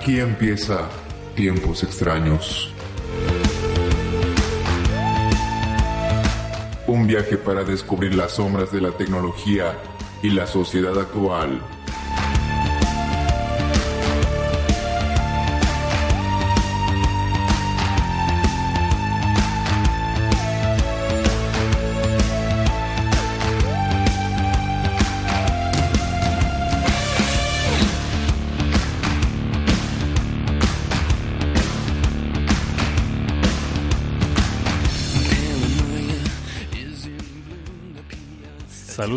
Aquí 0.00 0.18
empieza 0.18 0.88
Tiempos 1.36 1.82
extraños. 1.82 2.72
Un 6.86 7.06
viaje 7.06 7.36
para 7.36 7.64
descubrir 7.64 8.14
las 8.14 8.32
sombras 8.32 8.72
de 8.72 8.80
la 8.80 8.92
tecnología 8.92 9.78
y 10.22 10.30
la 10.30 10.46
sociedad 10.46 10.98
actual. 10.98 11.60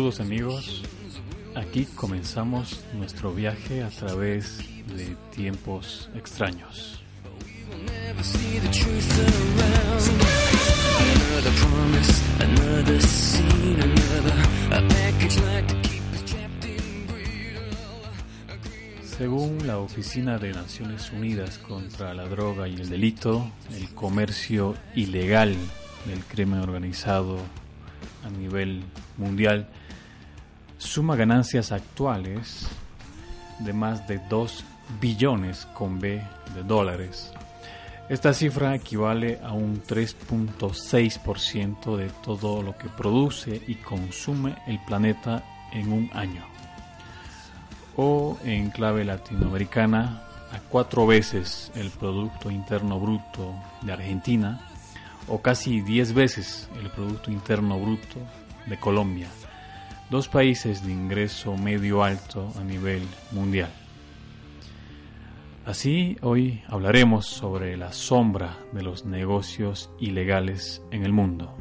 Amigos, 0.04 0.82
aquí 1.54 1.86
comenzamos 1.86 2.84
nuestro 2.92 3.32
viaje 3.32 3.82
a 3.82 3.88
través 3.88 4.58
de 4.94 5.16
tiempos 5.34 6.10
extraños. 6.14 7.02
Según 19.16 19.66
la 19.66 19.78
Oficina 19.78 20.36
de 20.36 20.52
Naciones 20.52 21.10
Unidas 21.12 21.56
contra 21.56 22.12
la 22.12 22.28
Droga 22.28 22.68
y 22.68 22.74
el 22.74 22.90
Delito, 22.90 23.50
el 23.74 23.88
comercio 23.94 24.74
ilegal 24.94 25.56
del 26.06 26.22
crimen 26.26 26.60
organizado 26.60 27.38
a 28.22 28.28
nivel 28.28 28.82
mundial 29.16 29.66
suma 30.84 31.16
ganancias 31.16 31.72
actuales 31.72 32.68
de 33.58 33.72
más 33.72 34.06
de 34.06 34.20
2 34.28 34.64
billones 35.00 35.66
con 35.74 35.98
B 35.98 36.22
de 36.54 36.62
dólares. 36.62 37.32
Esta 38.08 38.32
cifra 38.34 38.74
equivale 38.74 39.40
a 39.42 39.52
un 39.52 39.82
3.6% 39.82 41.96
de 41.96 42.10
todo 42.22 42.62
lo 42.62 42.76
que 42.76 42.90
produce 42.90 43.62
y 43.66 43.76
consume 43.76 44.56
el 44.66 44.78
planeta 44.84 45.42
en 45.72 45.90
un 45.90 46.10
año. 46.12 46.44
O 47.96 48.36
en 48.44 48.70
clave 48.70 49.04
latinoamericana, 49.04 50.22
a 50.52 50.58
cuatro 50.68 51.06
veces 51.06 51.72
el 51.74 51.88
Producto 51.90 52.50
Interno 52.50 53.00
Bruto 53.00 53.54
de 53.82 53.92
Argentina 53.92 54.60
o 55.28 55.40
casi 55.40 55.80
10 55.80 56.12
veces 56.12 56.68
el 56.78 56.90
Producto 56.90 57.30
Interno 57.30 57.80
Bruto 57.80 58.18
de 58.66 58.78
Colombia, 58.78 59.28
dos 60.10 60.28
países 60.28 60.84
de 60.84 60.92
ingreso 60.92 61.56
medio 61.56 62.02
alto 62.02 62.52
a 62.58 62.64
nivel 62.64 63.02
mundial. 63.32 63.70
Así, 65.66 66.18
hoy 66.20 66.62
hablaremos 66.68 67.26
sobre 67.26 67.76
la 67.76 67.92
sombra 67.92 68.58
de 68.72 68.82
los 68.82 69.06
negocios 69.06 69.90
ilegales 69.98 70.82
en 70.90 71.04
el 71.04 71.12
mundo. 71.12 71.56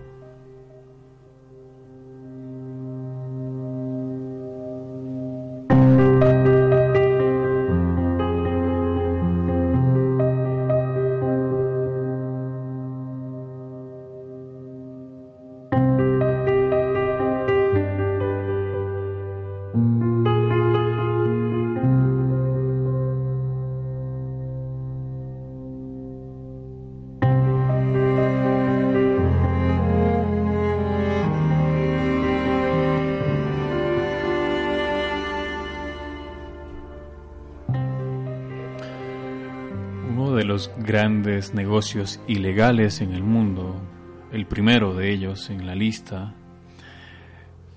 Grandes 41.23 41.53
negocios 41.53 42.19
ilegales 42.27 42.99
en 42.99 43.13
el 43.13 43.23
mundo, 43.23 43.81
el 44.33 44.45
primero 44.45 44.93
de 44.93 45.09
ellos 45.09 45.49
en 45.49 45.65
la 45.65 45.73
lista, 45.73 46.33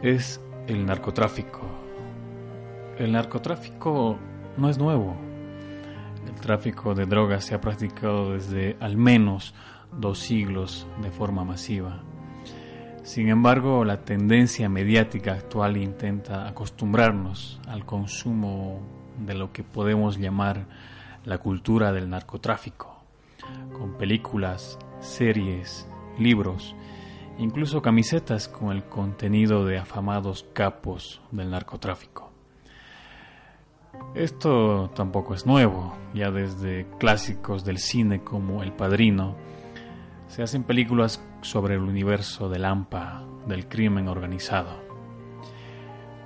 es 0.01 0.41
el 0.67 0.85
narcotráfico. 0.85 1.61
El 2.99 3.13
narcotráfico 3.13 4.19
no 4.57 4.69
es 4.69 4.79
nuevo. 4.79 5.17
El 6.27 6.35
tráfico 6.41 6.97
de 6.97 7.07
drogas 7.07 7.45
se 7.45 7.55
ha 7.55 7.61
practicado 7.61 8.33
desde 8.33 8.77
al 8.81 8.97
menos 8.97 9.55
dos 9.97 10.19
siglos 10.19 10.89
de 11.01 11.13
forma 11.13 11.45
masiva. 11.45 12.03
Sin 13.05 13.29
embargo, 13.29 13.85
la 13.85 14.05
tendencia 14.05 14.69
mediática 14.69 15.35
actual 15.35 15.77
intenta 15.77 16.49
acostumbrarnos 16.49 17.61
al 17.69 17.87
consumo 17.87 18.81
de 19.25 19.35
lo 19.35 19.53
que 19.53 19.63
podemos 19.63 20.19
llamar 20.19 20.67
la 21.25 21.39
cultura 21.39 21.93
del 21.93 22.11
narcotráfico 22.11 22.96
con 23.73 23.95
películas, 23.95 24.79
series, 25.01 25.89
libros, 26.19 26.75
incluso 27.39 27.83
camisetas 27.83 28.49
con 28.49 28.73
el 28.73 28.85
contenido 28.85 29.65
de 29.65 29.79
afamados 29.79 30.47
capos 30.53 31.21
del 31.31 31.51
narcotráfico. 31.51 32.33
Esto 34.15 34.91
tampoco 34.95 35.35
es 35.35 35.47
nuevo, 35.47 35.95
ya 36.15 36.31
desde 36.31 36.87
clásicos 36.99 37.65
del 37.65 37.79
cine 37.79 38.23
como 38.23 38.63
El 38.63 38.73
Padrino, 38.73 39.37
se 40.29 40.43
hacen 40.43 40.65
películas 40.65 41.23
sobre 41.43 41.75
el 41.75 41.83
universo 41.83 42.49
del 42.49 42.65
AMPA, 42.65 43.25
del 43.47 43.69
crimen 43.69 44.09
organizado. 44.09 44.85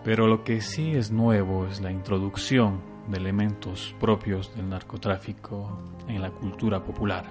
Pero 0.05 0.27
lo 0.27 0.45
que 0.45 0.61
sí 0.61 0.93
es 0.93 1.11
nuevo 1.11 1.67
es 1.67 1.81
la 1.81 1.91
introducción 1.91 2.90
de 3.09 3.17
elementos 3.17 3.95
propios 3.99 4.55
del 4.55 4.69
narcotráfico 4.69 5.79
en 6.09 6.21
la 6.21 6.31
cultura 6.31 6.83
popular. 6.83 7.25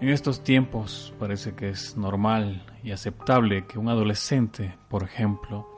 En 0.00 0.08
estos 0.08 0.42
tiempos 0.42 1.14
parece 1.18 1.54
que 1.54 1.70
es 1.70 1.96
normal 1.96 2.64
y 2.82 2.90
aceptable 2.90 3.66
que 3.66 3.78
un 3.78 3.88
adolescente, 3.88 4.76
por 4.88 5.02
ejemplo, 5.02 5.68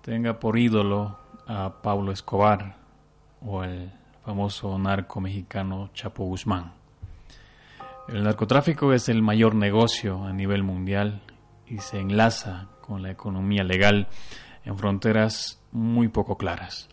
tenga 0.00 0.40
por 0.40 0.58
ídolo 0.58 1.18
a 1.46 1.82
Pablo 1.82 2.12
Escobar 2.12 2.76
o 3.40 3.62
el 3.62 3.92
famoso 4.24 4.76
narco 4.78 5.20
mexicano 5.20 5.90
Chapo 5.94 6.24
Guzmán. 6.24 6.72
El 8.08 8.24
narcotráfico 8.24 8.92
es 8.92 9.08
el 9.08 9.22
mayor 9.22 9.54
negocio 9.54 10.24
a 10.24 10.32
nivel 10.32 10.62
mundial 10.62 11.22
y 11.66 11.78
se 11.78 12.00
enlaza 12.00 12.68
con 12.80 13.02
la 13.02 13.10
economía 13.10 13.64
legal 13.64 14.08
en 14.64 14.76
fronteras 14.76 15.60
muy 15.70 16.08
poco 16.08 16.36
claras. 16.36 16.88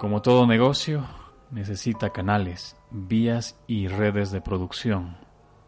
Como 0.00 0.22
todo 0.22 0.46
negocio, 0.46 1.04
necesita 1.50 2.08
canales, 2.08 2.74
vías 2.90 3.60
y 3.66 3.86
redes 3.86 4.30
de 4.30 4.40
producción, 4.40 5.18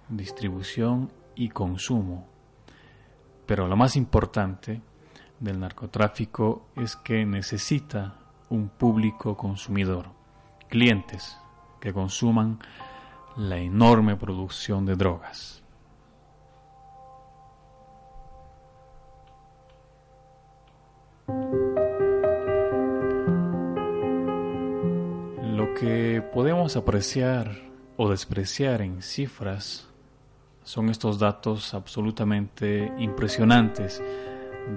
distribución 0.08 1.12
y 1.34 1.50
consumo. 1.50 2.26
Pero 3.44 3.68
lo 3.68 3.76
más 3.76 3.94
importante 3.94 4.80
del 5.38 5.60
narcotráfico 5.60 6.68
es 6.76 6.96
que 6.96 7.26
necesita 7.26 8.14
un 8.48 8.70
público 8.70 9.36
consumidor, 9.36 10.06
clientes 10.70 11.36
que 11.78 11.92
consuman 11.92 12.58
la 13.36 13.58
enorme 13.58 14.16
producción 14.16 14.86
de 14.86 14.96
drogas. 14.96 15.62
Que 25.78 26.22
podemos 26.32 26.76
apreciar 26.76 27.50
o 27.96 28.10
despreciar 28.10 28.82
en 28.82 29.02
cifras 29.02 29.88
son 30.64 30.90
estos 30.90 31.18
datos 31.18 31.74
absolutamente 31.74 32.92
impresionantes 32.98 34.02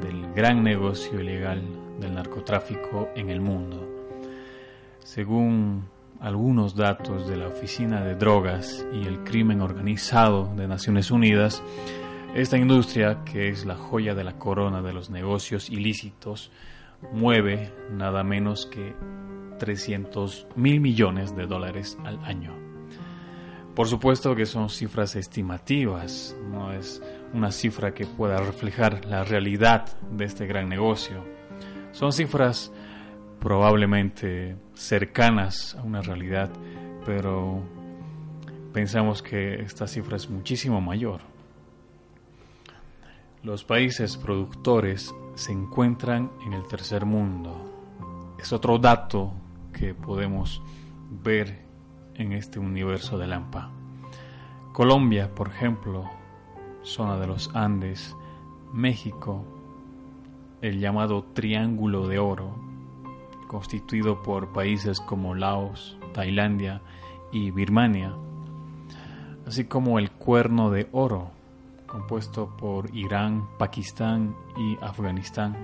del 0.01 0.33
gran 0.33 0.63
negocio 0.63 1.19
ilegal 1.19 1.62
del 2.00 2.15
narcotráfico 2.15 3.09
en 3.15 3.30
el 3.30 3.42
mundo. 3.42 3.88
Según 5.00 5.88
algunos 6.19 6.75
datos 6.75 7.27
de 7.27 7.38
la 7.38 7.47
Oficina 7.47 8.03
de 8.03 8.15
Drogas 8.15 8.86
y 8.92 9.06
el 9.06 9.24
Crimen 9.24 9.62
Organizado 9.62 10.51
de 10.56 10.68
Naciones 10.68 11.12
Unidas, 11.12 11.62
esta 12.33 12.57
industria, 12.57 13.24
que 13.24 13.50
es 13.50 13.65
la 13.65 13.75
joya 13.75 14.15
de 14.15 14.24
la 14.24 14.38
corona 14.38 14.81
de 14.81 14.94
los 14.94 15.09
negocios 15.09 15.69
ilícitos, 15.69 16.51
mueve 17.13 17.71
nada 17.92 18.24
menos 18.24 18.65
que 18.65 18.95
300 19.57 20.48
mil 20.56 20.80
millones 20.80 21.36
de 21.36 21.48
dólares 21.48 21.98
al 22.04 22.24
año. 22.24 22.54
Por 23.75 23.88
supuesto 23.90 24.36
que 24.36 24.46
son 24.46 24.69
cifras 24.69 25.18
estimativas, 25.18 26.34
no 26.50 26.72
es 26.72 27.02
una 27.34 27.52
cifra 27.52 27.94
que 27.94 28.06
pueda 28.06 28.38
reflejar 28.38 29.04
la 29.06 29.25
realidad 29.25 29.98
de 30.12 30.24
este 30.24 30.48
gran 30.48 30.69
negocio. 30.69 31.25
Son 31.92 32.13
cifras 32.13 32.72
probablemente 33.40 34.56
cercanas 34.75 35.75
a 35.75 35.84
una 35.84 36.02
realidad, 36.02 36.50
pero 37.06 37.62
pensamos 38.72 39.22
que 39.22 39.56
esta 39.56 39.88
cifra 39.88 40.16
es 40.16 40.30
muchísimo 40.30 40.80
mayor. 40.80 41.19
Los 43.44 43.66
países 43.66 44.16
productores 44.16 45.13
se 45.36 45.52
encuentran 45.52 46.31
en 46.46 46.54
el 46.54 46.66
tercer 46.68 47.06
mundo. 47.06 48.36
Es 48.40 48.54
otro 48.54 48.80
dato 48.80 49.34
que 49.77 49.94
podemos 49.94 50.62
ver 51.24 51.66
en 52.16 52.31
este 52.31 52.60
universo 52.60 53.18
de 53.18 53.27
Lampa. 53.27 53.72
Colombia, 54.72 55.33
por 55.36 55.50
ejemplo, 55.50 56.10
zona 56.81 57.18
de 57.18 57.27
los 57.27 57.54
Andes, 57.54 58.16
México, 58.74 59.44
el 60.62 60.80
llamado 60.80 61.24
Triángulo 61.33 62.07
de 62.07 62.19
Oro, 62.19 62.56
constituido 63.48 64.24
por 64.24 64.54
países 64.54 65.00
como 65.00 65.36
Laos, 65.36 65.98
Tailandia 66.13 66.81
y 67.31 67.51
Birmania, 67.51 68.13
así 69.45 69.66
como 69.66 70.00
el 70.00 70.12
Cuerno 70.12 70.71
de 70.71 70.88
Oro, 70.92 71.31
compuesto 71.86 72.56
por 72.57 72.95
Irán, 72.95 73.48
Pakistán 73.57 74.36
y 74.57 74.78
Afganistán. 74.81 75.56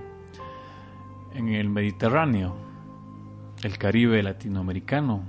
En 1.34 1.48
el 1.48 1.70
Mediterráneo, 1.70 2.71
el 3.62 3.78
Caribe 3.78 4.22
latinoamericano 4.22 5.22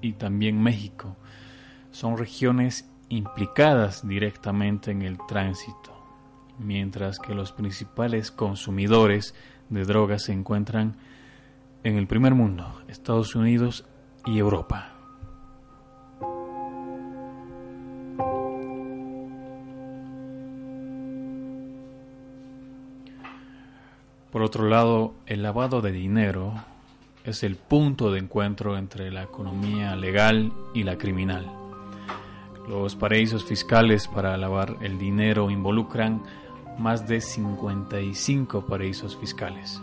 y 0.00 0.14
también 0.14 0.62
México 0.62 1.16
son 1.90 2.16
regiones 2.16 2.88
implicadas 3.08 4.06
directamente 4.06 4.90
en 4.90 5.02
el 5.02 5.18
tránsito, 5.28 5.92
mientras 6.58 7.18
que 7.18 7.34
los 7.34 7.52
principales 7.52 8.30
consumidores 8.30 9.34
de 9.68 9.84
drogas 9.84 10.24
se 10.24 10.32
encuentran 10.32 10.96
en 11.82 11.96
el 11.96 12.06
primer 12.06 12.34
mundo, 12.34 12.82
Estados 12.88 13.34
Unidos 13.34 13.84
y 14.24 14.38
Europa. 14.38 14.90
Por 24.32 24.42
otro 24.42 24.68
lado, 24.68 25.14
el 25.26 25.42
lavado 25.42 25.80
de 25.80 25.92
dinero 25.92 26.54
es 27.24 27.42
el 27.42 27.56
punto 27.56 28.10
de 28.10 28.18
encuentro 28.18 28.76
entre 28.76 29.10
la 29.10 29.22
economía 29.22 29.96
legal 29.96 30.52
y 30.74 30.82
la 30.82 30.98
criminal. 30.98 31.50
Los 32.68 32.96
paraísos 32.96 33.44
fiscales 33.44 34.08
para 34.08 34.36
lavar 34.36 34.76
el 34.82 34.98
dinero 34.98 35.50
involucran 35.50 36.22
más 36.78 37.08
de 37.08 37.20
55 37.20 38.66
paraísos 38.66 39.16
fiscales. 39.16 39.80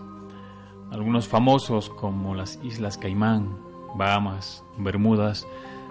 Algunos 0.91 1.27
famosos 1.27 1.89
como 1.89 2.35
las 2.35 2.59
Islas 2.63 2.97
Caimán, 2.97 3.57
Bahamas, 3.95 4.63
Bermudas, 4.77 5.47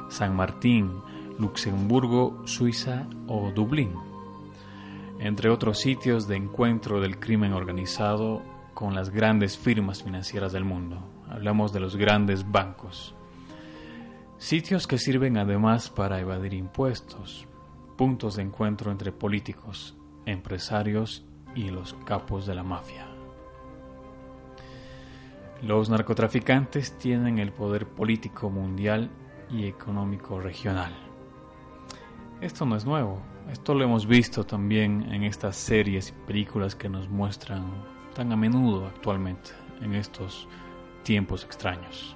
San 0.08 0.36
Martín, 0.36 0.92
Luxemburgo, 1.38 2.42
Suiza 2.44 3.06
o 3.26 3.50
Dublín, 3.50 3.94
entre 5.18 5.50
otros 5.50 5.78
sitios 5.78 6.28
de 6.28 6.36
encuentro 6.36 7.00
del 7.00 7.18
crimen 7.18 7.54
organizado 7.54 8.42
con 8.74 8.94
las 8.94 9.10
grandes 9.10 9.58
firmas 9.58 10.02
financieras 10.02 10.52
del 10.52 10.64
mundo. 10.64 11.09
Hablamos 11.30 11.72
de 11.72 11.78
los 11.78 11.94
grandes 11.94 12.50
bancos. 12.50 13.14
Sitios 14.36 14.88
que 14.88 14.98
sirven 14.98 15.38
además 15.38 15.88
para 15.88 16.18
evadir 16.18 16.54
impuestos, 16.54 17.46
puntos 17.96 18.34
de 18.34 18.42
encuentro 18.42 18.90
entre 18.90 19.12
políticos, 19.12 19.96
empresarios 20.26 21.24
y 21.54 21.70
los 21.70 21.94
capos 22.04 22.46
de 22.46 22.54
la 22.56 22.64
mafia. 22.64 23.06
Los 25.62 25.88
narcotraficantes 25.88 26.98
tienen 26.98 27.38
el 27.38 27.52
poder 27.52 27.86
político 27.86 28.50
mundial 28.50 29.08
y 29.50 29.66
económico 29.66 30.40
regional. 30.40 30.92
Esto 32.40 32.66
no 32.66 32.74
es 32.74 32.84
nuevo, 32.84 33.20
esto 33.52 33.74
lo 33.74 33.84
hemos 33.84 34.06
visto 34.06 34.44
también 34.44 35.12
en 35.12 35.22
estas 35.22 35.54
series 35.54 36.08
y 36.08 36.26
películas 36.26 36.74
que 36.74 36.88
nos 36.88 37.08
muestran 37.08 37.70
tan 38.14 38.32
a 38.32 38.36
menudo 38.36 38.86
actualmente 38.86 39.50
en 39.80 39.94
estos 39.94 40.48
tiempos 41.02 41.44
extraños. 41.44 42.14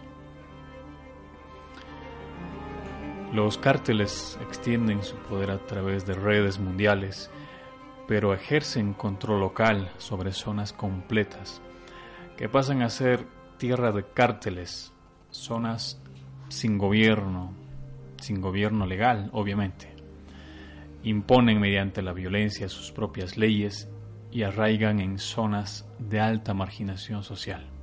Los 3.33 3.59
cárteles 3.59 4.39
extienden 4.43 5.03
su 5.03 5.17
poder 5.17 5.51
a 5.51 5.59
través 5.59 6.07
de 6.07 6.15
redes 6.15 6.61
mundiales, 6.61 7.31
pero 8.07 8.33
ejercen 8.33 8.95
control 8.95 9.41
local 9.41 9.91
sobre 9.99 10.33
zonas 10.33 10.73
completas, 10.73 11.61
que 12.37 12.49
pasan 12.49 12.83
a 12.83 12.91
ser 12.91 13.27
tierra 13.59 13.91
de 13.91 14.05
cárteles, 14.05 14.93
zonas 15.31 16.01
sin 16.49 16.79
gobierno, 16.79 17.53
sin 18.21 18.41
gobierno 18.41 18.87
legal, 18.87 19.31
obviamente. 19.33 19.93
Imponen 21.03 21.59
mediante 21.59 22.03
la 22.03 22.13
violencia 22.13 22.69
sus 22.69 22.93
propias 22.93 23.37
leyes 23.37 23.89
y 24.31 24.45
arraigan 24.45 25.01
en 25.01 25.19
zonas 25.19 25.89
de 25.99 26.21
alta 26.21 26.55
marginación 26.55 27.25
social. 27.25 27.74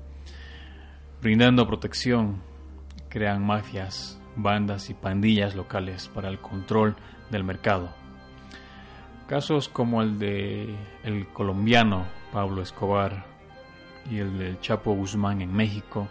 Brindando 1.22 1.68
protección, 1.68 2.42
crean 3.08 3.46
mafias, 3.46 4.20
bandas 4.36 4.90
y 4.90 4.96
pandillas 4.96 5.54
locales 5.54 6.08
para 6.08 6.30
el 6.30 6.40
control 6.40 6.96
del 7.30 7.44
mercado. 7.44 7.90
Casos 9.28 9.70
como 9.70 10.02
el 10.02 10.18
de 10.18 10.76
el 11.04 11.28
colombiano 11.28 12.08
Pablo 12.34 12.64
Escobar 12.64 13.24
y 14.10 14.18
el 14.18 14.40
del 14.40 14.60
Chapo 14.62 14.94
Guzmán 14.94 15.42
en 15.42 15.54
México 15.54 16.08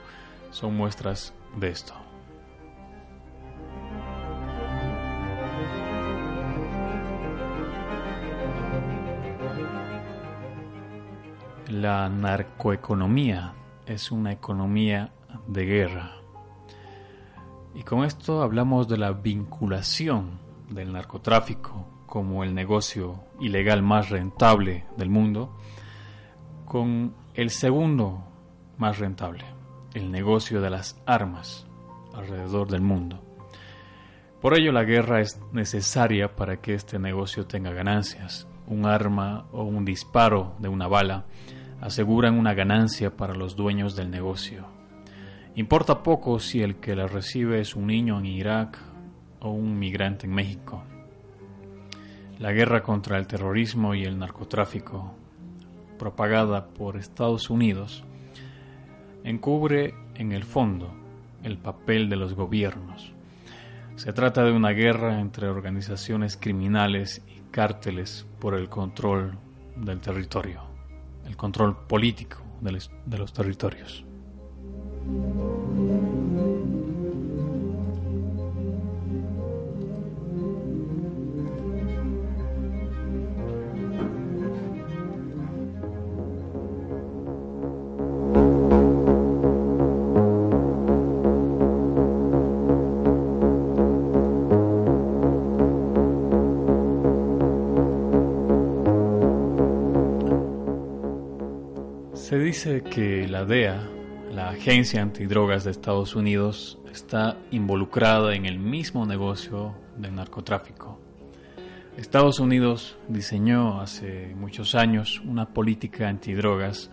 son 0.53 0.77
muestras 0.77 1.35
de 1.56 1.71
esto. 1.71 1.95
La 11.69 12.08
narcoeconomía 12.08 13.55
es 13.87 14.10
una 14.10 14.32
economía 14.32 15.13
de 15.46 15.65
guerra. 15.65 16.17
Y 17.75 17.82
con 17.82 18.05
esto 18.05 18.43
hablamos 18.43 18.89
de 18.89 18.99
la 18.99 19.13
vinculación 19.13 20.39
del 20.69 20.93
narcotráfico 20.93 21.87
como 22.06 22.43
el 22.43 22.55
negocio 22.55 23.25
ilegal 23.41 23.82
más 23.82 24.10
rentable 24.10 24.84
del 24.96 25.10
mundo 25.10 25.56
con 26.65 27.15
el 27.34 27.51
segundo 27.51 28.25
más 28.79 28.99
rentable, 28.99 29.44
el 29.94 30.10
negocio 30.10 30.60
de 30.60 30.70
las 30.70 31.01
armas 31.06 31.67
alrededor 32.15 32.69
del 32.69 32.81
mundo. 32.81 33.22
Por 34.41 34.58
ello 34.58 34.72
la 34.72 34.84
guerra 34.84 35.20
es 35.20 35.39
necesaria 35.53 36.34
para 36.34 36.60
que 36.60 36.75
este 36.75 36.99
negocio 36.99 37.46
tenga 37.46 37.72
ganancias. 37.72 38.49
Un 38.67 38.87
arma 38.87 39.46
o 39.53 39.65
un 39.65 39.84
disparo 39.84 40.55
de 40.58 40.69
una 40.69 40.87
bala 40.87 41.27
aseguran 41.81 42.39
una 42.39 42.55
ganancia 42.55 43.17
para 43.17 43.34
los 43.34 43.56
dueños 43.56 43.96
del 43.96 44.10
negocio. 44.10 44.67
Importa 45.55 46.03
poco 46.03 46.39
si 46.39 46.63
el 46.63 46.77
que 46.77 46.94
la 46.94 47.06
recibe 47.06 47.60
es 47.60 47.75
un 47.75 47.87
niño 47.87 48.19
en 48.19 48.27
Irak 48.27 48.79
o 49.41 49.51
un 49.51 49.79
migrante 49.79 50.27
en 50.27 50.34
México. 50.34 50.82
La 52.39 52.53
guerra 52.53 52.82
contra 52.82 53.19
el 53.19 53.27
terrorismo 53.27 53.94
y 53.94 54.05
el 54.05 54.19
narcotráfico, 54.19 55.13
propagada 55.99 56.69
por 56.69 56.96
Estados 56.96 57.51
Unidos, 57.51 58.05
encubre 59.25 59.94
en 60.15 60.32
el 60.32 60.44
fondo 60.44 60.94
el 61.43 61.58
papel 61.58 62.08
de 62.08 62.17
los 62.17 62.34
gobiernos. 62.34 63.13
Se 63.96 64.13
trata 64.13 64.44
de 64.44 64.53
una 64.53 64.70
guerra 64.70 65.20
entre 65.20 65.49
organizaciones 65.49 66.39
criminales 66.39 67.22
y 67.27 67.41
cárteles 67.51 68.27
por 68.39 68.55
el 68.55 68.69
control 68.69 69.37
del 69.77 70.01
territorio 70.01 70.69
el 71.31 71.37
control 71.37 71.77
político 71.87 72.39
de 72.60 72.72
los, 72.72 72.91
de 73.06 73.19
los 73.19 73.32
territorios. 73.32 74.05
Dice 102.51 102.83
que 102.83 103.29
la 103.29 103.45
DEA, 103.45 103.81
la 104.33 104.49
Agencia 104.49 105.01
Antidrogas 105.01 105.63
de 105.63 105.71
Estados 105.71 106.17
Unidos 106.17 106.81
está 106.91 107.37
involucrada 107.53 108.35
en 108.35 108.45
el 108.45 108.59
mismo 108.59 109.07
negocio 109.07 109.77
del 109.97 110.17
narcotráfico. 110.17 110.99
Estados 111.97 112.41
Unidos 112.41 112.99
diseñó 113.07 113.81
hace 113.81 114.35
muchos 114.35 114.75
años 114.75 115.23
una 115.25 115.47
política 115.47 116.09
antidrogas 116.09 116.91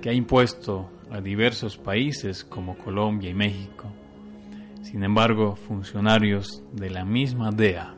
que 0.00 0.08
ha 0.08 0.14
impuesto 0.14 0.90
a 1.10 1.20
diversos 1.20 1.76
países 1.76 2.42
como 2.42 2.78
Colombia 2.78 3.28
y 3.28 3.34
México. 3.34 3.92
Sin 4.80 5.04
embargo, 5.04 5.54
funcionarios 5.54 6.62
de 6.72 6.88
la 6.88 7.04
misma 7.04 7.50
DEA, 7.50 7.94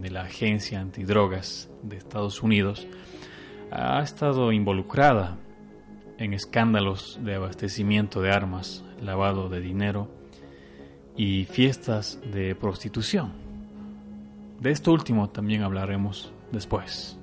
de 0.00 0.10
la 0.10 0.22
Agencia 0.22 0.80
Antidrogas 0.80 1.70
de 1.84 1.98
Estados 1.98 2.42
Unidos, 2.42 2.88
ha 3.70 4.02
estado 4.02 4.50
involucrada 4.50 5.38
en 6.18 6.34
escándalos 6.34 7.18
de 7.22 7.34
abastecimiento 7.34 8.20
de 8.20 8.32
armas, 8.32 8.84
lavado 9.00 9.48
de 9.48 9.60
dinero 9.60 10.08
y 11.16 11.44
fiestas 11.44 12.18
de 12.32 12.54
prostitución. 12.54 13.32
De 14.60 14.70
esto 14.70 14.92
último 14.92 15.28
también 15.28 15.62
hablaremos 15.62 16.32
después. 16.52 17.18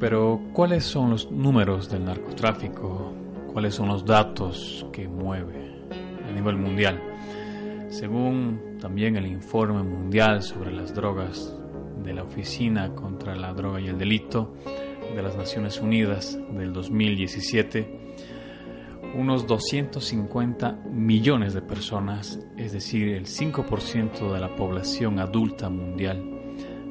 Pero, 0.00 0.38
¿cuáles 0.52 0.84
son 0.84 1.10
los 1.10 1.30
números 1.30 1.88
del 1.88 2.04
narcotráfico? 2.04 3.23
¿Cuáles 3.54 3.76
son 3.76 3.86
los 3.86 4.04
datos 4.04 4.84
que 4.92 5.06
mueve 5.06 5.86
a 6.28 6.32
nivel 6.32 6.56
mundial? 6.56 7.00
Según 7.88 8.78
también 8.80 9.14
el 9.14 9.28
informe 9.28 9.84
mundial 9.84 10.42
sobre 10.42 10.72
las 10.72 10.92
drogas 10.92 11.56
de 12.02 12.14
la 12.14 12.24
Oficina 12.24 12.92
contra 12.96 13.36
la 13.36 13.54
Droga 13.54 13.80
y 13.80 13.86
el 13.86 13.96
Delito 13.96 14.56
de 15.14 15.22
las 15.22 15.36
Naciones 15.36 15.80
Unidas 15.80 16.36
del 16.50 16.72
2017, 16.72 18.16
unos 19.14 19.46
250 19.46 20.72
millones 20.90 21.54
de 21.54 21.62
personas, 21.62 22.40
es 22.56 22.72
decir, 22.72 23.10
el 23.10 23.26
5% 23.26 24.32
de 24.32 24.40
la 24.40 24.56
población 24.56 25.20
adulta 25.20 25.70
mundial, 25.70 26.20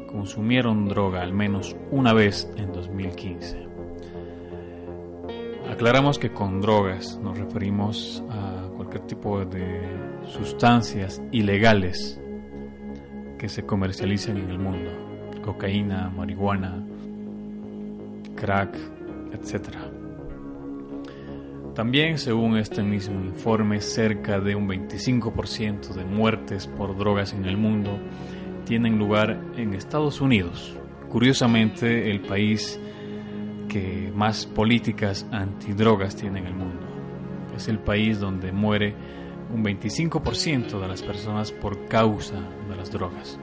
consumieron 0.08 0.88
droga 0.88 1.24
al 1.24 1.34
menos 1.34 1.76
una 1.92 2.14
vez 2.14 2.50
en 2.56 2.72
2015. 2.72 3.73
Aclaramos 5.74 6.20
que 6.20 6.30
con 6.30 6.62
drogas 6.62 7.20
nos 7.24 7.36
referimos 7.36 8.24
a 8.30 8.70
cualquier 8.76 9.08
tipo 9.08 9.44
de 9.44 9.82
sustancias 10.28 11.20
ilegales 11.32 12.22
que 13.40 13.50
se 13.50 13.66
comercializan 13.66 14.38
en 14.38 14.52
el 14.52 14.60
mundo. 14.60 14.92
Cocaína, 15.44 16.12
marihuana, 16.16 16.86
crack, 18.36 18.78
etc. 19.34 19.70
También, 21.74 22.20
según 22.20 22.56
este 22.58 22.84
mismo 22.84 23.26
informe, 23.26 23.82
cerca 23.82 24.40
de 24.40 24.54
un 24.54 24.70
25% 24.70 25.96
de 25.96 26.06
muertes 26.06 26.68
por 26.68 26.96
drogas 26.96 27.34
en 27.34 27.46
el 27.46 27.58
mundo 27.58 27.98
tienen 28.66 29.00
lugar 29.00 29.42
en 29.58 29.74
Estados 29.74 30.22
Unidos. 30.22 30.78
Curiosamente, 31.10 32.12
el 32.12 32.22
país 32.22 32.80
que 33.74 34.14
más 34.14 34.46
políticas 34.46 35.26
antidrogas 35.32 36.16
tiene 36.16 36.42
en 36.42 36.46
el 36.46 36.54
mundo. 36.54 36.86
Es 37.56 37.68
el 37.68 37.80
país 37.80 38.20
donde 38.20 38.52
muere 38.52 38.94
un 39.52 39.64
25% 39.64 40.80
de 40.80 40.88
las 40.88 41.02
personas 41.02 41.52
por 41.52 41.88
causa 41.88 42.36
de 42.70 42.76
las 42.76 42.92
drogas 42.92 43.40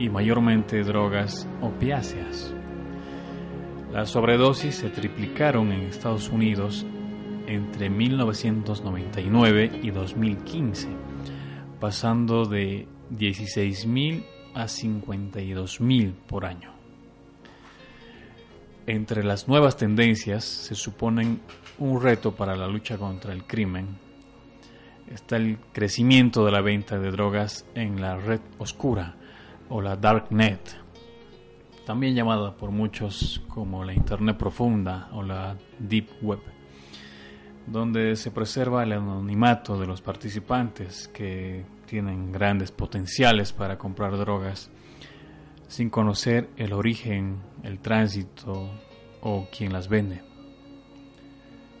y 0.00 0.08
mayormente 0.08 0.82
drogas 0.82 1.46
opiáceas. 1.60 2.52
Las 3.92 4.10
sobredosis 4.10 4.74
se 4.74 4.90
triplicaron 4.90 5.70
en 5.70 5.82
Estados 5.82 6.28
Unidos 6.28 6.84
entre 7.46 7.88
1999 7.88 9.78
y 9.80 9.92
2015, 9.92 10.88
pasando 11.78 12.46
de 12.46 12.88
16.000 13.16 14.24
a 14.54 14.64
52.000 14.64 16.14
por 16.26 16.46
año. 16.46 16.79
Entre 18.90 19.22
las 19.22 19.46
nuevas 19.46 19.76
tendencias 19.76 20.44
se 20.44 20.74
suponen 20.74 21.40
un 21.78 22.02
reto 22.02 22.34
para 22.34 22.56
la 22.56 22.66
lucha 22.66 22.98
contra 22.98 23.32
el 23.32 23.44
crimen. 23.44 23.86
Está 25.08 25.36
el 25.36 25.58
crecimiento 25.72 26.44
de 26.44 26.50
la 26.50 26.60
venta 26.60 26.98
de 26.98 27.12
drogas 27.12 27.64
en 27.76 28.00
la 28.00 28.16
red 28.16 28.40
oscura 28.58 29.14
o 29.68 29.80
la 29.80 29.94
darknet, 29.94 30.76
también 31.86 32.16
llamada 32.16 32.56
por 32.56 32.72
muchos 32.72 33.40
como 33.46 33.84
la 33.84 33.92
Internet 33.92 34.36
profunda 34.36 35.08
o 35.12 35.22
la 35.22 35.56
Deep 35.78 36.08
Web, 36.22 36.40
donde 37.68 38.16
se 38.16 38.32
preserva 38.32 38.82
el 38.82 38.90
anonimato 38.90 39.78
de 39.78 39.86
los 39.86 40.02
participantes 40.02 41.06
que 41.06 41.64
tienen 41.86 42.32
grandes 42.32 42.72
potenciales 42.72 43.52
para 43.52 43.78
comprar 43.78 44.16
drogas 44.16 44.68
sin 45.70 45.88
conocer 45.88 46.50
el 46.56 46.72
origen, 46.72 47.38
el 47.62 47.78
tránsito 47.78 48.68
o 49.22 49.48
quien 49.56 49.72
las 49.72 49.88
vende. 49.88 50.20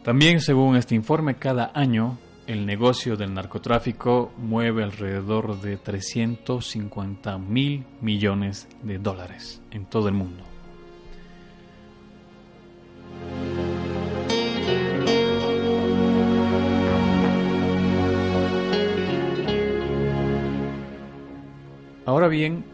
También, 0.04 0.40
según 0.40 0.76
este 0.76 0.94
informe, 0.94 1.34
cada 1.34 1.72
año 1.74 2.16
el 2.46 2.66
negocio 2.66 3.16
del 3.16 3.34
narcotráfico 3.34 4.32
mueve 4.38 4.84
alrededor 4.84 5.60
de 5.60 5.76
350 5.76 7.36
mil 7.38 7.84
millones 8.00 8.68
de 8.82 8.98
dólares 8.98 9.60
en 9.72 9.84
todo 9.86 10.08
el 10.08 10.14
mundo. 10.14 10.44
Ahora 22.06 22.28
bien, 22.28 22.64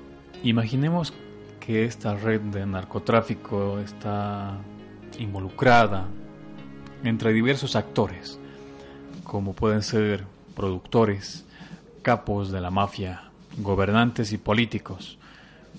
imaginemos 0.43 1.13
que 1.61 1.85
esta 1.85 2.15
red 2.15 2.41
de 2.41 2.65
narcotráfico 2.67 3.81
está 3.81 4.57
involucrada 5.19 6.07
entre 7.03 7.33
diversos 7.33 7.77
actores, 7.77 8.39
como 9.25 9.53
pueden 9.53 9.83
ser 9.83 10.25
productores, 10.55 11.45
capos 12.03 12.51
de 12.51 12.61
la 12.61 12.71
mafia, 12.71 13.31
gobernantes 13.59 14.33
y 14.33 14.39
políticos, 14.39 15.19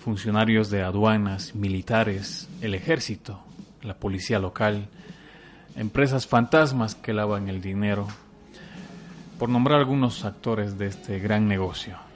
funcionarios 0.03 0.69
de 0.69 0.83
aduanas, 0.83 1.55
militares, 1.55 2.49
el 2.61 2.75
ejército, 2.75 3.39
la 3.81 3.95
policía 3.95 4.39
local, 4.39 4.89
empresas 5.75 6.27
fantasmas 6.27 6.95
que 6.95 7.13
lavan 7.13 7.47
el 7.47 7.61
dinero, 7.61 8.07
por 9.39 9.49
nombrar 9.49 9.79
algunos 9.79 10.25
actores 10.25 10.77
de 10.77 10.87
este 10.87 11.19
gran 11.19 11.47
negocio. 11.47 12.06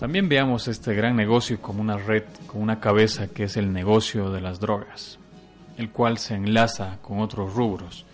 También 0.00 0.30
veamos 0.30 0.66
este 0.66 0.94
gran 0.94 1.14
negocio 1.14 1.60
como 1.60 1.82
una 1.82 1.98
red, 1.98 2.24
con 2.46 2.62
una 2.62 2.80
cabeza 2.80 3.28
que 3.28 3.44
es 3.44 3.58
el 3.58 3.70
negocio 3.70 4.30
de 4.30 4.40
las 4.40 4.58
drogas, 4.58 5.18
el 5.76 5.90
cual 5.90 6.16
se 6.16 6.36
enlaza 6.36 6.96
con 7.02 7.20
otros 7.20 7.52
rubros, 7.52 8.06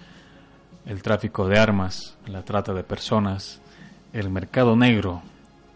el 0.85 1.01
tráfico 1.01 1.47
de 1.47 1.61
armas, 1.61 2.19
la 2.27 2.43
trata 2.43 2.75
de 2.75 2.83
personas, 2.83 3.61
el 4.13 4.31
mercado 4.31 4.75
negro 4.75 5.23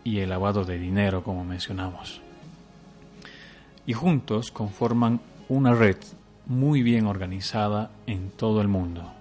y 0.02 0.18
el 0.18 0.30
lavado 0.30 0.64
de 0.64 0.80
dinero, 0.80 1.22
como 1.22 1.44
mencionamos. 1.44 2.20
Y 3.86 3.92
juntos 3.92 4.50
conforman 4.50 5.20
una 5.48 5.74
red 5.74 5.98
muy 6.46 6.82
bien 6.82 7.06
organizada 7.06 7.92
en 8.08 8.32
todo 8.32 8.60
el 8.62 8.66
mundo. 8.66 9.12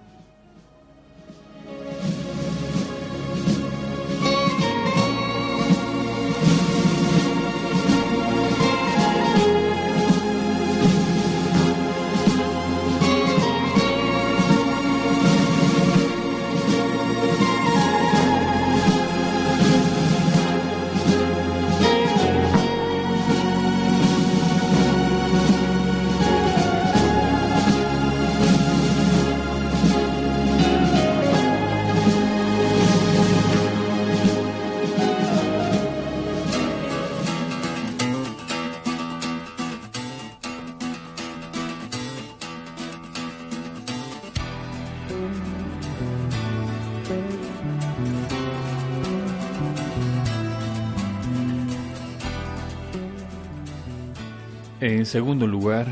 En 55.00 55.06
segundo 55.06 55.46
lugar, 55.46 55.86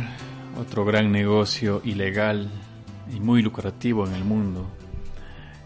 otro 0.60 0.84
gran 0.84 1.10
negocio 1.10 1.80
ilegal 1.82 2.50
y 3.10 3.20
muy 3.20 3.40
lucrativo 3.40 4.06
en 4.06 4.12
el 4.12 4.22
mundo 4.22 4.66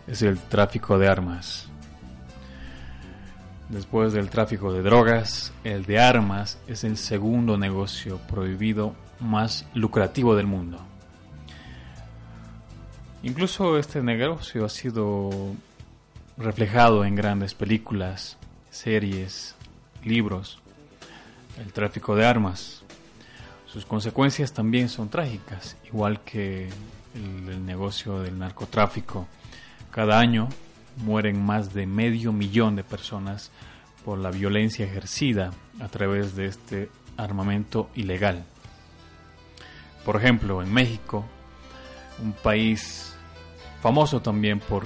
es 0.06 0.22
el 0.22 0.38
tráfico 0.38 0.96
de 0.96 1.08
armas. 1.08 1.68
Después 3.68 4.12
del 4.12 4.30
tráfico 4.30 4.72
de 4.72 4.82
drogas, 4.82 5.52
el 5.64 5.84
de 5.86 5.98
armas 5.98 6.60
es 6.68 6.84
el 6.84 6.96
segundo 6.96 7.58
negocio 7.58 8.18
prohibido 8.28 8.94
más 9.18 9.66
lucrativo 9.74 10.36
del 10.36 10.46
mundo. 10.46 10.78
Incluso 13.24 13.76
este 13.76 14.04
negocio 14.04 14.64
ha 14.64 14.68
sido 14.68 15.30
reflejado 16.38 17.04
en 17.04 17.16
grandes 17.16 17.54
películas, 17.54 18.38
series, 18.70 19.56
libros. 20.04 20.60
El 21.58 21.72
tráfico 21.72 22.14
de 22.14 22.24
armas. 22.24 22.81
Sus 23.72 23.86
consecuencias 23.86 24.52
también 24.52 24.90
son 24.90 25.08
trágicas, 25.08 25.78
igual 25.86 26.20
que 26.20 26.68
el, 27.14 27.64
negocio 27.64 28.20
del 28.20 28.38
narcotráfico. 28.38 29.26
Cada 29.90 30.18
año 30.18 30.50
mueren 30.98 31.42
más 31.42 31.72
de 31.72 31.86
medio 31.86 32.34
millón 32.34 32.76
de 32.76 32.84
personas 32.84 33.50
por 34.04 34.18
la 34.18 34.30
violencia 34.30 34.84
ejercida 34.84 35.52
a 35.80 35.88
través 35.88 36.36
de 36.36 36.46
este 36.46 36.90
armamento 37.16 37.88
ilegal. 37.94 38.44
Por 40.04 40.16
ejemplo, 40.16 40.62
en 40.62 40.70
México, 40.70 41.24
un 42.22 42.34
país 42.34 43.14
famoso 43.80 44.20
también 44.20 44.60
por 44.60 44.84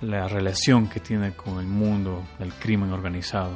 la 0.00 0.26
relación 0.26 0.88
que 0.88 0.98
tiene 0.98 1.34
con 1.34 1.60
el 1.60 1.66
mundo 1.66 2.20
del 2.40 2.52
crimen 2.52 2.92
organizado. 2.92 3.52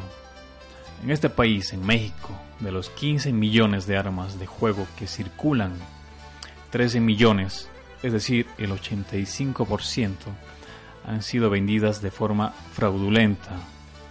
En 1.02 1.10
este 1.10 1.30
país, 1.30 1.72
en 1.72 1.84
México, 1.84 2.30
de 2.60 2.72
los 2.72 2.90
15 2.90 3.32
millones 3.32 3.86
de 3.86 3.96
armas 3.96 4.38
de 4.38 4.46
juego 4.46 4.86
que 4.96 5.06
circulan, 5.06 5.74
13 6.70 7.00
millones, 7.00 7.68
es 8.02 8.12
decir, 8.12 8.46
el 8.58 8.70
85%, 8.70 10.14
han 11.06 11.22
sido 11.22 11.50
vendidas 11.50 12.00
de 12.00 12.10
forma 12.10 12.52
fraudulenta 12.72 13.50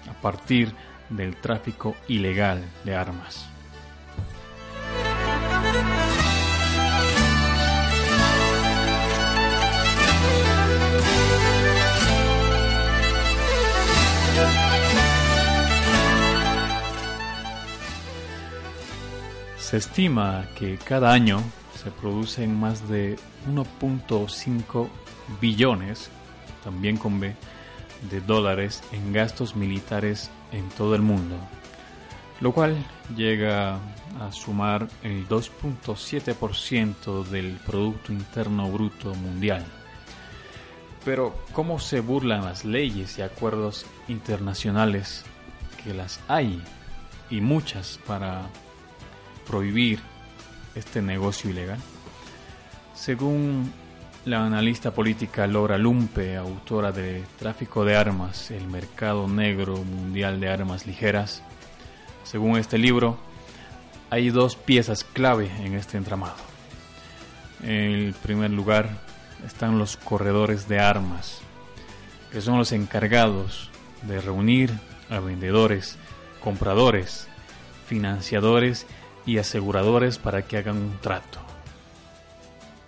a 0.09 0.21
partir 0.21 0.73
del 1.09 1.35
tráfico 1.35 1.95
ilegal 2.07 2.63
de 2.83 2.95
armas. 2.95 3.52
Se 19.73 19.77
estima 19.77 20.45
que 20.53 20.77
cada 20.77 21.11
año 21.11 21.41
se 21.83 21.89
producen 21.89 22.59
más 22.59 22.87
de 22.89 23.17
1.5 23.51 24.87
billones, 25.41 26.11
también 26.63 26.95
con 26.95 27.19
B, 27.19 27.33
de 28.11 28.21
dólares 28.21 28.83
en 28.91 29.11
gastos 29.11 29.55
militares 29.55 30.29
en 30.51 30.69
todo 30.69 30.93
el 30.93 31.01
mundo, 31.01 31.37
lo 32.39 32.51
cual 32.51 32.77
llega 33.17 33.79
a 34.19 34.31
sumar 34.31 34.87
el 35.01 35.27
2.7% 35.27 37.23
del 37.23 37.57
Producto 37.65 38.13
Interno 38.13 38.69
Bruto 38.69 39.15
Mundial. 39.15 39.65
Pero, 41.03 41.35
¿cómo 41.51 41.79
se 41.79 41.99
burlan 41.99 42.45
las 42.45 42.63
leyes 42.63 43.17
y 43.17 43.23
acuerdos 43.23 43.87
internacionales 44.07 45.25
que 45.83 45.95
las 45.95 46.19
hay 46.27 46.61
y 47.31 47.41
muchas 47.41 47.99
para 48.05 48.43
prohibir 49.45 49.99
este 50.75 51.01
negocio 51.01 51.49
ilegal? 51.49 51.79
Según 52.93 53.71
la 54.25 54.45
analista 54.45 54.91
política 54.91 55.47
Laura 55.47 55.77
Lumpe, 55.77 56.37
autora 56.37 56.91
de 56.91 57.23
Tráfico 57.37 57.83
de 57.83 57.95
Armas, 57.95 58.51
el 58.51 58.67
mercado 58.67 59.27
negro 59.27 59.77
mundial 59.77 60.39
de 60.39 60.49
armas 60.49 60.87
ligeras, 60.87 61.41
según 62.23 62.57
este 62.57 62.77
libro, 62.77 63.17
hay 64.09 64.29
dos 64.29 64.55
piezas 64.55 65.03
clave 65.03 65.51
en 65.59 65.73
este 65.73 65.97
entramado. 65.97 66.37
En 67.61 68.13
primer 68.21 68.51
lugar 68.51 68.89
están 69.45 69.77
los 69.77 69.97
corredores 69.97 70.67
de 70.67 70.79
armas, 70.79 71.41
que 72.31 72.41
son 72.41 72.57
los 72.57 72.71
encargados 72.71 73.69
de 74.03 74.21
reunir 74.21 74.71
a 75.09 75.19
vendedores, 75.19 75.97
compradores, 76.41 77.27
financiadores 77.87 78.85
y 79.25 79.37
aseguradores 79.37 80.17
para 80.17 80.43
que 80.43 80.57
hagan 80.57 80.77
un 80.77 80.97
trato. 80.99 81.39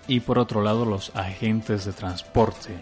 Y 0.07 0.19
por 0.19 0.39
otro 0.39 0.61
lado 0.61 0.85
los 0.85 1.15
agentes 1.15 1.85
de 1.85 1.93
transporte, 1.93 2.77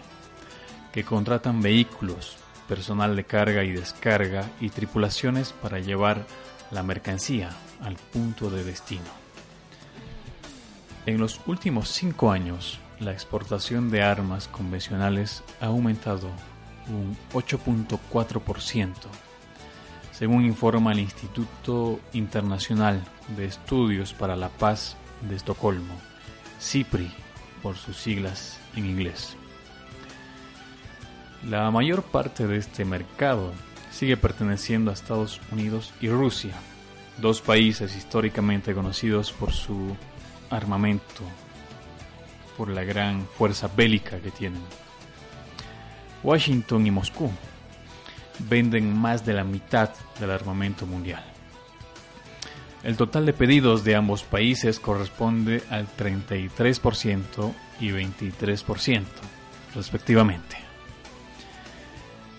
que 0.92 1.04
contratan 1.04 1.60
vehículos, 1.62 2.36
personal 2.68 3.16
de 3.16 3.24
carga 3.24 3.64
y 3.64 3.72
descarga 3.72 4.48
y 4.60 4.70
tripulaciones 4.70 5.52
para 5.52 5.78
llevar 5.78 6.26
la 6.70 6.82
mercancía 6.82 7.50
al 7.82 7.96
punto 7.96 8.50
de 8.50 8.64
destino. 8.64 9.24
En 11.06 11.18
los 11.18 11.40
últimos 11.46 11.90
cinco 11.90 12.30
años, 12.30 12.78
la 12.98 13.12
exportación 13.12 13.90
de 13.90 14.02
armas 14.02 14.48
convencionales 14.48 15.42
ha 15.60 15.66
aumentado 15.66 16.30
un 16.88 17.16
8.4%, 17.32 18.92
según 20.14 20.44
informa 20.44 20.92
el 20.92 21.00
Instituto 21.00 21.98
Internacional 22.12 23.02
de 23.36 23.46
Estudios 23.46 24.14
para 24.14 24.36
la 24.36 24.48
Paz 24.48 24.96
de 25.28 25.34
Estocolmo, 25.34 25.94
CIPRI 26.60 27.10
por 27.62 27.76
sus 27.76 27.96
siglas 27.96 28.60
en 28.76 28.86
inglés. 28.86 29.36
La 31.44 31.68
mayor 31.72 32.04
parte 32.04 32.46
de 32.46 32.58
este 32.58 32.84
mercado 32.84 33.52
sigue 33.90 34.16
perteneciendo 34.16 34.90
a 34.90 34.94
Estados 34.94 35.40
Unidos 35.50 35.92
y 36.00 36.08
Rusia, 36.08 36.54
dos 37.18 37.40
países 37.40 37.96
históricamente 37.96 38.72
conocidos 38.72 39.32
por 39.32 39.52
su 39.52 39.96
armamento, 40.48 41.24
por 42.56 42.68
la 42.68 42.84
gran 42.84 43.26
fuerza 43.26 43.68
bélica 43.76 44.20
que 44.20 44.30
tienen. 44.30 44.62
Washington 46.22 46.86
y 46.86 46.90
Moscú 46.92 47.32
venden 48.38 48.96
más 48.96 49.24
de 49.24 49.34
la 49.34 49.44
mitad 49.44 49.90
del 50.18 50.30
armamento 50.30 50.86
mundial. 50.86 51.24
El 52.82 52.96
total 52.96 53.24
de 53.24 53.32
pedidos 53.32 53.82
de 53.82 53.96
ambos 53.96 54.24
países 54.24 54.78
corresponde 54.78 55.62
al 55.70 55.86
33% 55.96 57.54
y 57.80 57.88
23%, 57.88 59.04
respectivamente. 59.74 60.56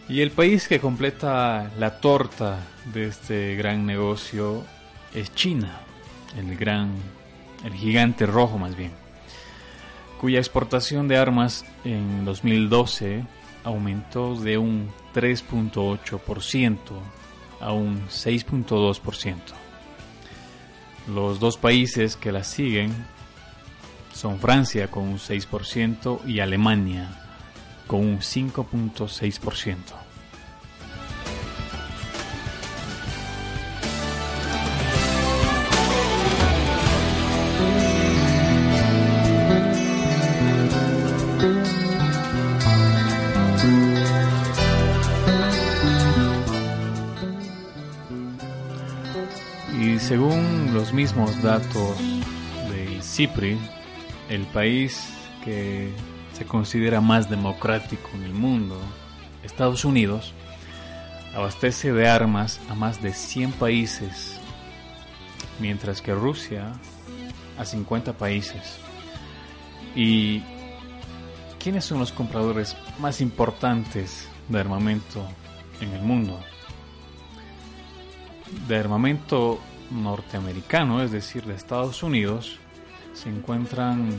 Y 0.07 0.21
el 0.21 0.29
país 0.29 0.67
que 0.67 0.79
completa 0.79 1.71
la 1.79 1.99
torta 1.99 2.59
de 2.93 3.07
este 3.07 3.55
gran 3.55 3.87
negocio 3.87 4.63
es 5.15 5.33
China, 5.33 5.79
el 6.37 6.55
gran, 6.55 6.91
el 7.63 7.73
gigante 7.73 8.27
rojo 8.27 8.59
más 8.59 8.75
bien, 8.75 8.91
cuya 10.21 10.37
exportación 10.37 11.07
de 11.07 11.17
armas 11.17 11.65
en 11.83 12.23
2012 12.23 13.23
aumentó 13.63 14.35
de 14.35 14.59
un 14.59 14.91
3.8% 15.15 16.77
a 17.61 17.71
un 17.71 18.07
6.2%. 18.09 19.35
Los 21.07 21.39
dos 21.39 21.57
países 21.57 22.17
que 22.17 22.33
la 22.33 22.43
siguen 22.43 22.93
son 24.13 24.39
Francia 24.39 24.91
con 24.91 25.03
un 25.03 25.17
6% 25.17 26.19
y 26.27 26.41
Alemania 26.41 27.21
con 27.87 28.01
un 28.01 28.19
5.6%. 28.19 30.04
mismos 50.95 51.41
datos 51.41 51.97
del 52.69 53.03
CIPRI, 53.03 53.59
el 54.29 54.43
país 54.45 55.09
que 55.43 55.91
se 56.31 56.45
considera 56.45 57.01
más 57.01 57.29
democrático 57.29 58.09
en 58.13 58.23
el 58.23 58.33
mundo, 58.33 58.79
Estados 59.43 59.83
Unidos, 59.83 60.33
abastece 61.35 61.91
de 61.91 62.07
armas 62.07 62.61
a 62.69 62.75
más 62.75 63.01
de 63.01 63.13
100 63.13 63.51
países, 63.51 64.39
mientras 65.59 66.01
que 66.01 66.15
Rusia 66.15 66.71
a 67.57 67.65
50 67.65 68.13
países. 68.13 68.77
¿Y 69.97 70.43
quiénes 71.59 71.83
son 71.83 71.99
los 71.99 72.13
compradores 72.13 72.77
más 72.99 73.19
importantes 73.19 74.29
de 74.47 74.59
armamento 74.61 75.27
en 75.81 75.91
el 75.91 76.01
mundo? 76.01 76.39
De 78.69 78.77
armamento 78.77 79.59
norteamericano, 79.91 81.01
es 81.01 81.11
decir, 81.11 81.43
de 81.45 81.55
Estados 81.55 82.03
Unidos, 82.03 82.57
se 83.13 83.29
encuentran 83.29 84.09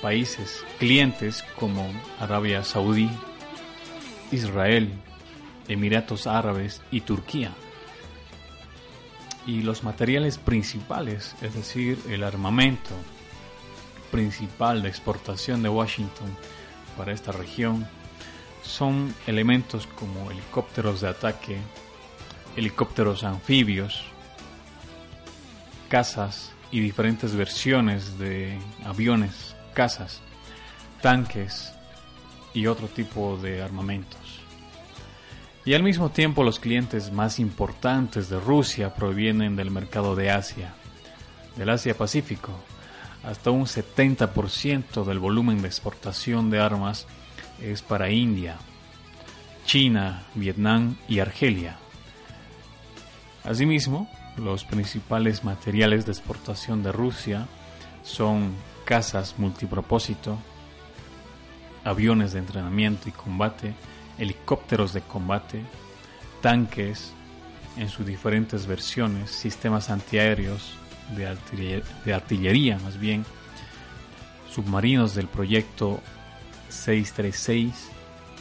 países 0.00 0.64
clientes 0.78 1.44
como 1.58 1.90
Arabia 2.18 2.64
Saudí, 2.64 3.10
Israel, 4.30 4.92
Emiratos 5.68 6.26
Árabes 6.26 6.82
y 6.90 7.02
Turquía. 7.02 7.52
Y 9.46 9.62
los 9.62 9.82
materiales 9.82 10.38
principales, 10.38 11.34
es 11.40 11.54
decir, 11.54 11.98
el 12.08 12.22
armamento 12.22 12.90
principal 14.10 14.82
de 14.82 14.88
exportación 14.88 15.62
de 15.62 15.68
Washington 15.68 16.28
para 16.96 17.12
esta 17.12 17.32
región, 17.32 17.86
son 18.62 19.14
elementos 19.26 19.86
como 19.86 20.30
helicópteros 20.30 21.00
de 21.00 21.08
ataque, 21.08 21.58
helicópteros 22.56 23.24
anfibios, 23.24 24.04
cazas 25.88 26.52
y 26.70 26.80
diferentes 26.80 27.34
versiones 27.34 28.18
de 28.18 28.58
aviones, 28.84 29.56
cazas, 29.74 30.20
tanques 31.00 31.72
y 32.54 32.66
otro 32.66 32.88
tipo 32.88 33.36
de 33.38 33.62
armamentos. 33.62 34.20
Y 35.64 35.74
al 35.74 35.82
mismo 35.82 36.10
tiempo 36.10 36.44
los 36.44 36.60
clientes 36.60 37.12
más 37.12 37.38
importantes 37.38 38.28
de 38.28 38.40
Rusia 38.40 38.94
provienen 38.94 39.56
del 39.56 39.70
mercado 39.70 40.16
de 40.16 40.30
Asia, 40.30 40.74
del 41.56 41.70
Asia 41.70 41.96
Pacífico. 41.96 42.52
Hasta 43.22 43.50
un 43.50 43.66
70% 43.66 45.04
del 45.04 45.18
volumen 45.18 45.60
de 45.60 45.68
exportación 45.68 46.50
de 46.50 46.60
armas 46.60 47.06
es 47.60 47.82
para 47.82 48.10
India, 48.10 48.56
China, 49.66 50.22
Vietnam 50.34 50.96
y 51.08 51.18
Argelia. 51.18 51.76
Asimismo, 53.44 54.08
los 54.38 54.64
principales 54.64 55.44
materiales 55.44 56.06
de 56.06 56.12
exportación 56.12 56.82
de 56.82 56.92
Rusia 56.92 57.46
son 58.02 58.54
casas 58.84 59.34
multipropósito, 59.38 60.38
aviones 61.84 62.32
de 62.32 62.38
entrenamiento 62.38 63.08
y 63.08 63.12
combate, 63.12 63.74
helicópteros 64.18 64.92
de 64.92 65.02
combate, 65.02 65.62
tanques 66.40 67.12
en 67.76 67.88
sus 67.88 68.06
diferentes 68.06 68.66
versiones, 68.66 69.30
sistemas 69.30 69.90
antiaéreos 69.90 70.74
de 71.16 71.82
de 72.04 72.14
artillería 72.14 72.78
más 72.78 72.98
bien, 72.98 73.24
submarinos 74.50 75.14
del 75.14 75.26
proyecto 75.26 76.00
636 76.68 77.90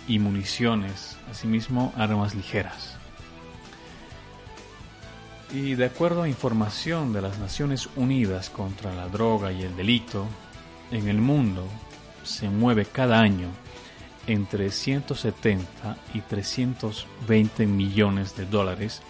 y 0.07 0.19
municiones, 0.19 1.17
asimismo 1.29 1.93
armas 1.97 2.35
ligeras. 2.35 2.96
Y 5.51 5.75
de 5.75 5.85
acuerdo 5.85 6.23
a 6.23 6.27
información 6.27 7.13
de 7.13 7.21
las 7.21 7.39
Naciones 7.39 7.87
Unidas 7.95 8.49
contra 8.49 8.93
la 8.93 9.07
droga 9.07 9.53
y 9.53 9.61
el 9.61 9.75
delito, 9.77 10.27
en 10.91 11.07
el 11.07 11.19
mundo 11.19 11.65
se 12.23 12.49
mueve 12.49 12.85
cada 12.85 13.21
año 13.21 13.47
entre 14.27 14.71
170 14.71 15.97
y 16.13 16.19
320 16.19 17.65
millones 17.65 18.35
de 18.35 18.45
dólares 18.45 19.01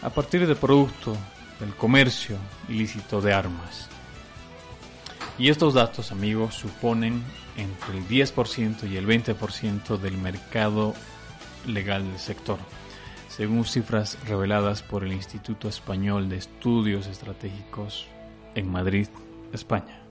a 0.00 0.08
partir 0.08 0.46
del 0.46 0.56
producto 0.56 1.14
del 1.60 1.74
comercio 1.74 2.38
ilícito 2.70 3.20
de 3.20 3.34
armas. 3.34 3.88
Y 5.38 5.50
estos 5.50 5.74
datos, 5.74 6.12
amigos, 6.12 6.54
suponen 6.54 7.22
entre 7.58 7.98
el 7.98 8.08
10% 8.08 8.90
y 8.90 8.96
el 8.96 9.06
20% 9.06 9.98
del 9.98 10.16
mercado 10.16 10.94
legal 11.66 12.10
del 12.10 12.18
sector 12.18 12.58
según 13.36 13.66
cifras 13.66 14.16
reveladas 14.26 14.82
por 14.82 15.04
el 15.04 15.12
Instituto 15.12 15.68
Español 15.68 16.30
de 16.30 16.38
Estudios 16.38 17.06
Estratégicos 17.06 18.06
en 18.54 18.66
Madrid, 18.66 19.08
España. 19.52 20.05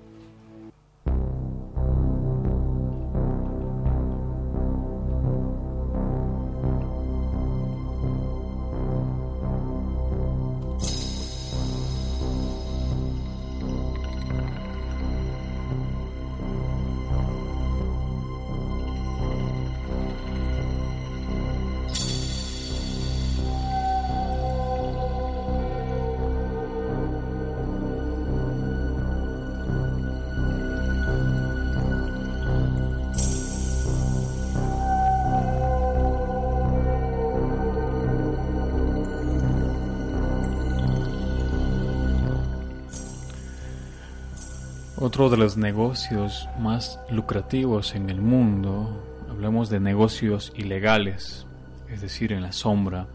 Los 45.45 45.57
negocios 45.57 46.49
más 46.59 46.99
lucrativos 47.07 47.93
en 47.93 48.09
el 48.09 48.19
mundo, 48.19 48.89
hablamos 49.29 49.69
de 49.69 49.79
negocios 49.79 50.51
ilegales, 50.55 51.45
es 51.87 52.01
decir, 52.01 52.33
en 52.33 52.41
la 52.41 52.51
sombra, 52.51 53.05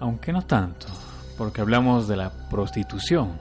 aunque 0.00 0.32
no 0.32 0.42
tanto, 0.42 0.88
porque 1.38 1.60
hablamos 1.60 2.08
de 2.08 2.16
la 2.16 2.32
prostitución, 2.48 3.38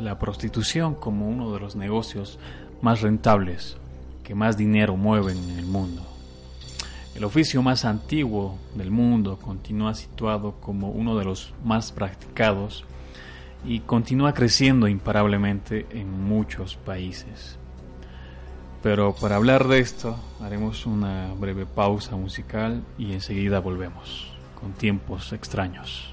la 0.00 0.18
prostitución 0.18 0.96
como 0.96 1.28
uno 1.28 1.52
de 1.52 1.60
los 1.60 1.76
negocios 1.76 2.40
más 2.80 3.00
rentables, 3.00 3.76
que 4.24 4.34
más 4.34 4.56
dinero 4.56 4.96
mueven 4.96 5.38
en 5.38 5.60
el 5.60 5.66
mundo. 5.66 6.02
El 7.14 7.22
oficio 7.22 7.62
más 7.62 7.84
antiguo 7.84 8.58
del 8.74 8.90
mundo 8.90 9.38
continúa 9.40 9.94
situado 9.94 10.56
como 10.60 10.90
uno 10.90 11.16
de 11.16 11.26
los 11.26 11.54
más 11.62 11.92
practicados 11.92 12.84
y 13.64 13.80
continúa 13.80 14.34
creciendo 14.34 14.88
imparablemente 14.88 15.86
en 15.90 16.24
muchos 16.24 16.76
países. 16.76 17.58
Pero 18.82 19.14
para 19.14 19.36
hablar 19.36 19.68
de 19.68 19.78
esto 19.78 20.16
haremos 20.40 20.86
una 20.86 21.32
breve 21.34 21.66
pausa 21.66 22.16
musical 22.16 22.82
y 22.98 23.12
enseguida 23.12 23.60
volvemos 23.60 24.32
con 24.60 24.72
tiempos 24.72 25.32
extraños. 25.32 26.11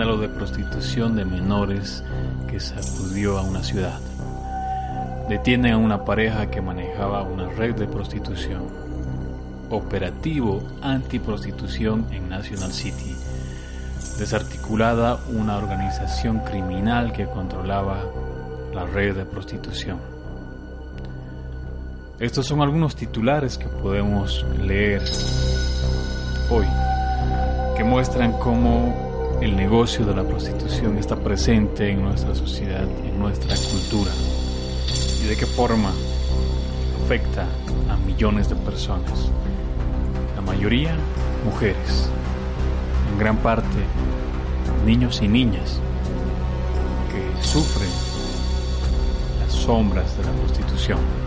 Escándalo 0.00 0.22
de 0.22 0.30
prostitución 0.30 1.14
de 1.14 1.26
menores 1.26 2.02
que 2.48 2.58
sacudió 2.58 3.36
a 3.36 3.42
una 3.42 3.62
ciudad. 3.62 4.00
Detienen 5.28 5.74
a 5.74 5.76
una 5.76 6.06
pareja 6.06 6.50
que 6.50 6.62
manejaba 6.62 7.22
una 7.22 7.50
red 7.50 7.74
de 7.74 7.86
prostitución. 7.86 8.62
Operativo 9.68 10.62
antiprostitución 10.80 12.06
en 12.12 12.30
National 12.30 12.72
City. 12.72 13.14
Desarticulada 14.18 15.18
una 15.28 15.58
organización 15.58 16.38
criminal 16.38 17.12
que 17.12 17.26
controlaba 17.26 18.02
la 18.72 18.86
red 18.86 19.14
de 19.14 19.26
prostitución. 19.26 19.98
Estos 22.18 22.46
son 22.46 22.62
algunos 22.62 22.96
titulares 22.96 23.58
que 23.58 23.66
podemos 23.66 24.46
leer 24.62 25.02
hoy, 26.48 26.66
que 27.76 27.84
muestran 27.84 28.32
cómo 28.32 29.09
el 29.40 29.56
negocio 29.56 30.04
de 30.04 30.14
la 30.14 30.22
prostitución 30.22 30.98
está 30.98 31.16
presente 31.16 31.90
en 31.90 32.02
nuestra 32.02 32.34
sociedad, 32.34 32.86
en 33.04 33.18
nuestra 33.18 33.54
cultura, 33.56 34.10
y 35.22 35.28
de 35.28 35.36
qué 35.36 35.46
forma 35.46 35.92
afecta 37.04 37.46
a 37.88 37.96
millones 37.96 38.50
de 38.50 38.56
personas, 38.56 39.30
la 40.36 40.42
mayoría 40.42 40.94
mujeres, 41.44 42.10
en 43.10 43.18
gran 43.18 43.38
parte 43.38 43.78
niños 44.84 45.20
y 45.22 45.28
niñas 45.28 45.80
que 47.10 47.42
sufren 47.42 47.88
las 49.40 49.52
sombras 49.52 50.16
de 50.18 50.24
la 50.24 50.32
prostitución. 50.32 51.19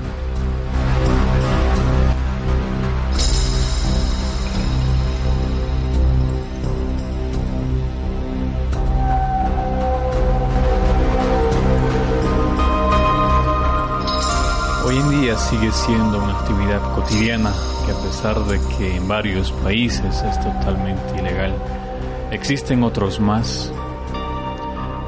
Día 15.33 15.41
sigue 15.41 15.71
siendo 15.71 16.19
una 16.19 16.37
actividad 16.37 16.93
cotidiana 16.93 17.51
que 17.87 17.91
a 17.91 17.95
pesar 17.95 18.39
de 18.45 18.59
que 18.77 18.97
en 18.97 19.07
varios 19.07 19.51
países 19.51 20.21
es 20.21 20.39
totalmente 20.39 21.17
ilegal, 21.17 21.55
existen 22.29 22.83
otros 22.83 23.19
más 23.19 23.73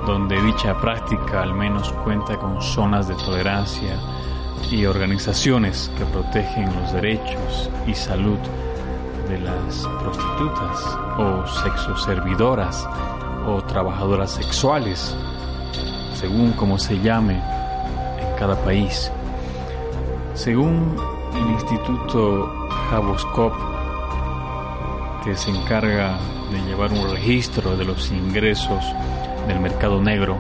donde 0.08 0.42
dicha 0.42 0.82
práctica 0.82 1.44
al 1.44 1.54
menos 1.54 1.92
cuenta 2.04 2.38
con 2.38 2.60
zonas 2.60 3.08
de 3.08 3.14
tolerancia 3.14 4.00
y 4.72 4.88
organizaciones 4.88 5.92
que 5.96 6.06
protegen 6.06 6.74
los 6.74 6.92
derechos 6.94 7.70
y 7.86 7.94
salud 7.94 8.40
de 9.30 9.40
las 9.42 9.88
prostitutas 10.02 10.98
o 11.20 11.46
sexoservidoras 11.46 12.90
o 13.46 13.62
trabajadoras 13.62 14.32
sexuales, 14.32 15.16
según 16.16 16.54
como 16.54 16.80
se 16.80 17.00
llame 17.00 17.36
en 17.36 18.36
cada 18.40 18.56
país. 18.64 19.12
Según 20.36 20.96
el 21.34 21.52
Instituto 21.52 22.68
Javoscop, 22.90 23.54
que 25.24 25.34
se 25.36 25.50
encarga 25.50 26.20
de 26.52 26.60
llevar 26.68 26.92
un 26.92 27.10
registro 27.10 27.78
de 27.78 27.86
los 27.86 28.12
ingresos 28.12 28.84
del 29.48 29.62
mercado 29.62 30.02
negro, 30.02 30.38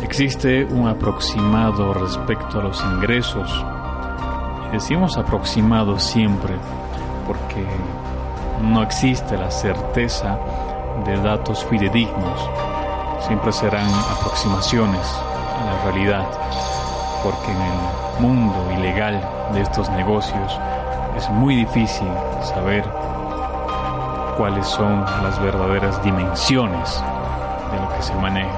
existe 0.00 0.64
un 0.64 0.86
aproximado 0.86 1.92
respecto 1.92 2.60
a 2.60 2.62
los 2.62 2.80
ingresos. 2.84 3.52
Decimos 4.72 5.18
aproximado 5.18 5.98
siempre 5.98 6.54
porque 7.26 7.66
no 8.62 8.80
existe 8.84 9.36
la 9.36 9.50
certeza 9.50 10.38
de 11.04 11.16
datos 11.16 11.64
fidedignos. 11.64 12.48
Siempre 13.26 13.50
serán 13.52 13.90
aproximaciones 14.18 15.04
a 15.60 15.64
la 15.64 15.84
realidad, 15.84 16.26
porque 17.22 17.50
en 17.50 17.60
el 17.60 18.20
mundo 18.20 18.72
ilegal 18.76 19.20
de 19.52 19.60
estos 19.62 19.88
negocios 19.90 20.58
es 21.16 21.28
muy 21.30 21.56
difícil 21.56 22.08
saber 22.42 22.84
cuáles 24.36 24.66
son 24.66 25.04
las 25.22 25.40
verdaderas 25.40 26.02
dimensiones 26.02 27.02
de 27.72 27.80
lo 27.80 27.88
que 27.96 28.02
se 28.02 28.14
maneja 28.16 28.50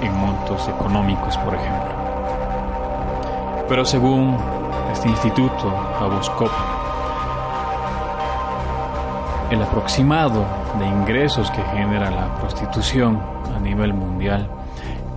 en 0.00 0.14
montos 0.16 0.68
económicos, 0.68 1.36
por 1.38 1.54
ejemplo. 1.54 1.90
Pero 3.68 3.84
según 3.84 4.36
este 4.92 5.08
instituto, 5.08 5.74
Aboscop, 6.00 6.50
el 9.50 9.62
aproximado 9.62 10.44
de 10.78 10.86
ingresos 10.86 11.50
que 11.50 11.62
genera 11.62 12.10
la 12.10 12.34
prostitución 12.36 13.20
a 13.54 13.60
nivel 13.60 13.94
mundial 13.94 14.48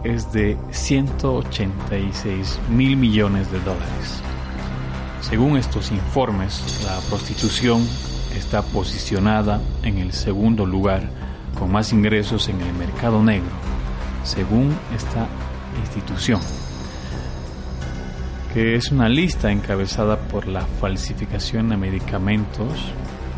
es 0.09 0.31
de 0.31 0.57
186 0.71 2.59
mil 2.69 2.97
millones 2.97 3.51
de 3.51 3.59
dólares. 3.59 4.21
Según 5.21 5.57
estos 5.57 5.91
informes, 5.91 6.83
la 6.83 6.99
prostitución 7.09 7.85
está 8.35 8.61
posicionada 8.61 9.61
en 9.83 9.99
el 9.99 10.13
segundo 10.13 10.65
lugar 10.65 11.03
con 11.57 11.71
más 11.71 11.93
ingresos 11.93 12.49
en 12.49 12.59
el 12.61 12.73
mercado 12.73 13.21
negro, 13.21 13.51
según 14.23 14.75
esta 14.95 15.27
institución, 15.81 16.41
que 18.53 18.75
es 18.75 18.91
una 18.91 19.09
lista 19.09 19.51
encabezada 19.51 20.17
por 20.17 20.47
la 20.47 20.61
falsificación 20.61 21.69
de 21.69 21.77
medicamentos 21.77 22.73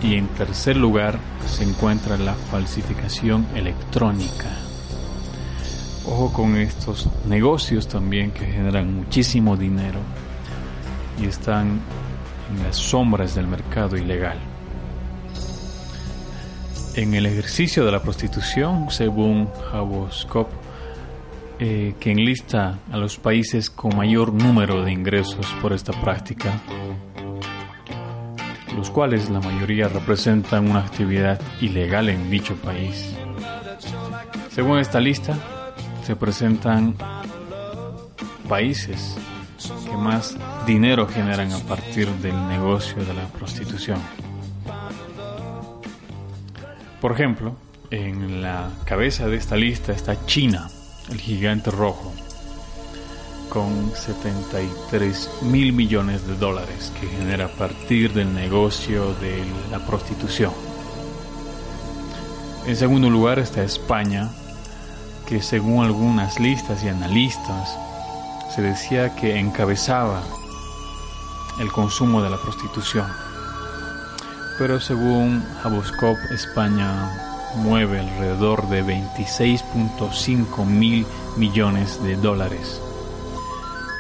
y 0.02 0.16
en 0.16 0.28
tercer 0.28 0.78
lugar 0.78 1.20
se 1.48 1.64
encuentra 1.64 2.18
la 2.18 2.34
falsificación 2.34 3.46
electrónica 3.56 4.61
Con 6.30 6.56
estos 6.56 7.10
negocios 7.26 7.88
también 7.88 8.30
que 8.30 8.46
generan 8.46 8.94
muchísimo 8.94 9.58
dinero 9.58 10.00
y 11.20 11.26
están 11.26 11.80
en 12.52 12.64
las 12.64 12.78
sombras 12.78 13.34
del 13.34 13.48
mercado 13.48 13.98
ilegal. 13.98 14.38
En 16.94 17.16
el 17.16 17.26
ejercicio 17.26 17.84
de 17.86 17.92
la 17.92 18.04
prostitución, 18.04 18.92
según 18.92 19.50
Haboscop, 19.74 20.48
eh, 21.60 21.96
que 22.00 22.12
enlista 22.12 22.78
a 22.92 22.98
los 22.98 23.18
países 23.18 23.72
con 23.72 23.98
mayor 23.98 24.32
número 24.32 24.84
de 24.84 24.92
ingresos 24.92 25.48
por 25.60 25.74
esta 25.74 25.92
práctica, 25.92 26.62
los 28.78 28.92
cuales 28.92 29.30
la 29.32 29.40
mayoría 29.40 29.88
representan 29.88 30.70
una 30.70 30.82
actividad 30.82 31.42
ilegal 31.62 32.10
en 32.10 32.30
dicho 32.30 32.56
país. 32.58 33.16
Según 34.52 34.78
esta 34.78 35.00
lista, 35.00 35.61
se 36.04 36.16
presentan 36.16 36.96
países 38.48 39.16
que 39.86 39.96
más 39.96 40.36
dinero 40.66 41.08
generan 41.08 41.52
a 41.52 41.60
partir 41.60 42.08
del 42.08 42.36
negocio 42.48 43.04
de 43.06 43.14
la 43.14 43.26
prostitución. 43.28 44.00
Por 47.00 47.14
ejemplo, 47.14 47.56
en 47.90 48.42
la 48.42 48.70
cabeza 48.86 49.28
de 49.28 49.38
esta 49.38 49.56
lista 49.56 49.92
está 49.92 50.26
China, 50.26 50.70
el 51.10 51.20
gigante 51.20 51.72
rojo, 51.72 52.14
con 53.50 53.92
73 53.94 55.30
mil 55.44 55.74
millones 55.74 56.26
de 56.26 56.36
dólares 56.36 56.92
que 57.00 57.08
genera 57.08 57.46
a 57.46 57.50
partir 57.50 58.14
del 58.14 58.34
negocio 58.34 59.14
de 59.16 59.44
la 59.70 59.80
prostitución. 59.86 60.54
En 62.66 62.76
segundo 62.76 63.10
lugar 63.10 63.40
está 63.40 63.64
España, 63.64 64.30
que 65.32 65.42
según 65.42 65.86
algunas 65.86 66.42
listas 66.42 66.84
y 66.84 66.90
analistas 66.90 67.78
se 68.54 68.62
decía 68.62 69.16
que 69.16 69.40
encabezaba 69.40 70.22
el 71.58 71.72
consumo 71.72 72.22
de 72.22 72.30
la 72.30 72.36
prostitución. 72.36 73.08
Pero 74.60 74.82
según 74.82 75.42
Haboscop, 75.64 76.18
España 76.32 77.10
mueve 77.56 78.02
alrededor 78.02 78.68
de 78.68 78.84
26.5 78.84 80.66
mil 80.66 81.08
millones 81.38 82.04
de 82.04 82.18
dólares. 82.18 82.82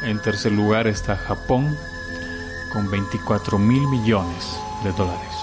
En 0.04 0.22
tercer 0.22 0.52
lugar 0.52 0.86
está 0.88 1.16
Japón 1.16 1.78
con 2.74 2.92
24 2.92 3.58
mil 3.58 3.88
millones 3.88 4.60
de 4.84 4.92
dólares. 4.92 5.34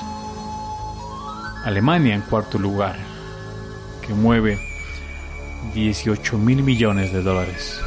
Alemania 1.64 2.14
en 2.14 2.20
cuarto 2.20 2.58
lugar, 2.58 2.98
que 4.06 4.12
mueve 4.12 4.68
18 5.74 6.38
mil 6.38 6.62
millones 6.62 7.12
de 7.12 7.22
dólares. 7.22 7.80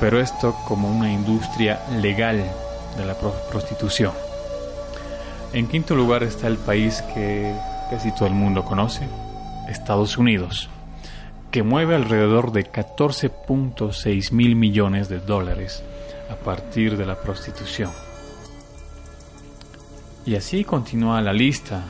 Pero 0.00 0.20
esto 0.20 0.54
como 0.66 0.90
una 0.90 1.12
industria 1.12 1.80
legal 2.00 2.44
de 2.96 3.04
la 3.04 3.16
prostitución. 3.50 4.12
En 5.52 5.68
quinto 5.68 5.94
lugar 5.94 6.22
está 6.22 6.48
el 6.48 6.58
país 6.58 7.02
que 7.14 7.54
casi 7.90 8.12
todo 8.12 8.26
el 8.26 8.34
mundo 8.34 8.64
conoce, 8.64 9.08
Estados 9.68 10.18
Unidos, 10.18 10.68
que 11.50 11.62
mueve 11.62 11.94
alrededor 11.94 12.52
de 12.52 12.70
14.6 12.70 14.32
mil 14.32 14.56
millones 14.56 15.08
de 15.08 15.20
dólares 15.20 15.82
a 16.30 16.36
partir 16.36 16.96
de 16.96 17.06
la 17.06 17.20
prostitución. 17.20 17.90
Y 20.26 20.34
así 20.34 20.64
continúa 20.64 21.22
la 21.22 21.32
lista. 21.32 21.84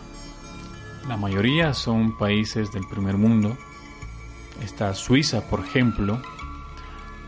La 1.08 1.16
mayoría 1.16 1.72
son 1.72 2.18
países 2.18 2.70
del 2.70 2.86
primer 2.86 3.16
mundo. 3.16 3.56
Está 4.62 4.94
Suiza, 4.94 5.42
por 5.48 5.60
ejemplo, 5.60 6.20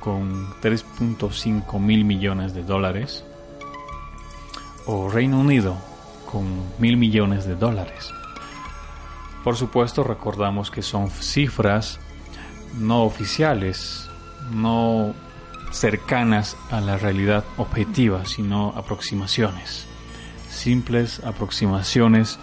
con 0.01 0.49
3.5 0.61 1.79
mil 1.81 2.05
millones 2.05 2.55
de 2.55 2.63
dólares 2.63 3.25
o 4.87 5.09
Reino 5.09 5.39
Unido 5.41 5.77
con 6.31 6.45
mil 6.79 6.97
millones 6.97 7.47
de 7.47 7.55
dólares. 7.55 8.13
Por 9.45 9.57
supuesto, 9.57 10.03
recordamos 10.03 10.71
que 10.71 10.83
son 10.83 11.11
cifras 11.11 12.01
no 12.79 13.05
oficiales, 13.05 14.09
no 14.51 15.15
cercanas 15.71 16.57
a 16.71 16.81
la 16.81 16.97
realidad 16.97 17.45
objetiva, 17.57 18.25
sino 18.27 18.73
aproximaciones, 18.77 19.87
simples 20.51 21.21
aproximaciones 21.25 22.39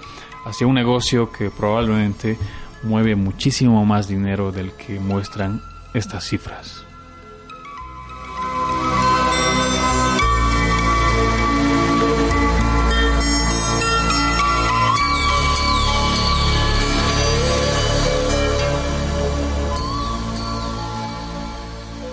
hacia 0.45 0.67
un 0.67 0.75
negocio 0.75 1.31
que 1.31 1.49
probablemente 1.49 2.38
mueve 2.86 3.15
muchísimo 3.15 3.86
más 3.86 4.07
dinero 4.07 4.51
del 4.51 4.71
que 4.73 4.99
muestran 4.99 5.61
estas 5.93 6.23
cifras. 6.23 6.86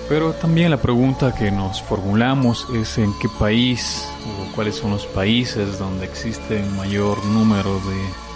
Pero 0.09 0.35
también 0.35 0.71
la 0.71 0.77
pregunta 0.77 1.35
que 1.35 1.51
nos 1.51 1.81
formulamos 1.81 2.67
es 2.75 2.99
en 2.99 3.13
qué 3.19 3.29
país 3.39 4.07
o 4.27 4.55
cuáles 4.55 4.77
son 4.77 4.91
los 4.91 5.07
países 5.07 5.79
donde 5.79 6.05
existe 6.05 6.63
mayor 6.77 7.25
número 7.25 7.77
de 7.77 8.32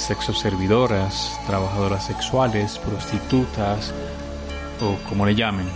sexoservidoras, 0.00 1.38
trabajadoras 1.46 2.06
sexuales, 2.06 2.78
prostitutas 2.78 3.92
o 4.80 4.96
como 5.08 5.26
le 5.26 5.34
llamen. 5.34 5.68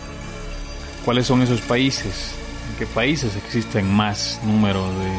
¿Cuáles 1.05 1.27
son 1.27 1.43
esos 1.43 1.61
países? 1.61 2.35
¿En 2.70 2.77
qué 2.79 2.87
países 2.87 3.37
existen 3.37 3.93
más 3.93 4.41
número 4.45 4.89
de 4.99 5.12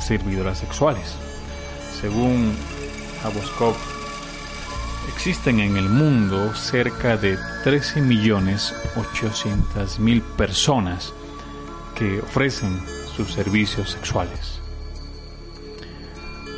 servidoras 0.00 0.58
sexuales? 0.58 1.16
Según 2.00 2.56
Aboscop 3.22 3.76
Existen 5.08 5.60
en 5.60 5.76
el 5.76 5.88
mundo 5.88 6.52
cerca 6.54 7.16
de 7.16 7.38
13.800.000 7.64 10.22
personas 10.36 11.12
que 11.94 12.18
ofrecen 12.20 12.82
sus 13.14 13.32
servicios 13.32 13.90
sexuales. 13.90 14.63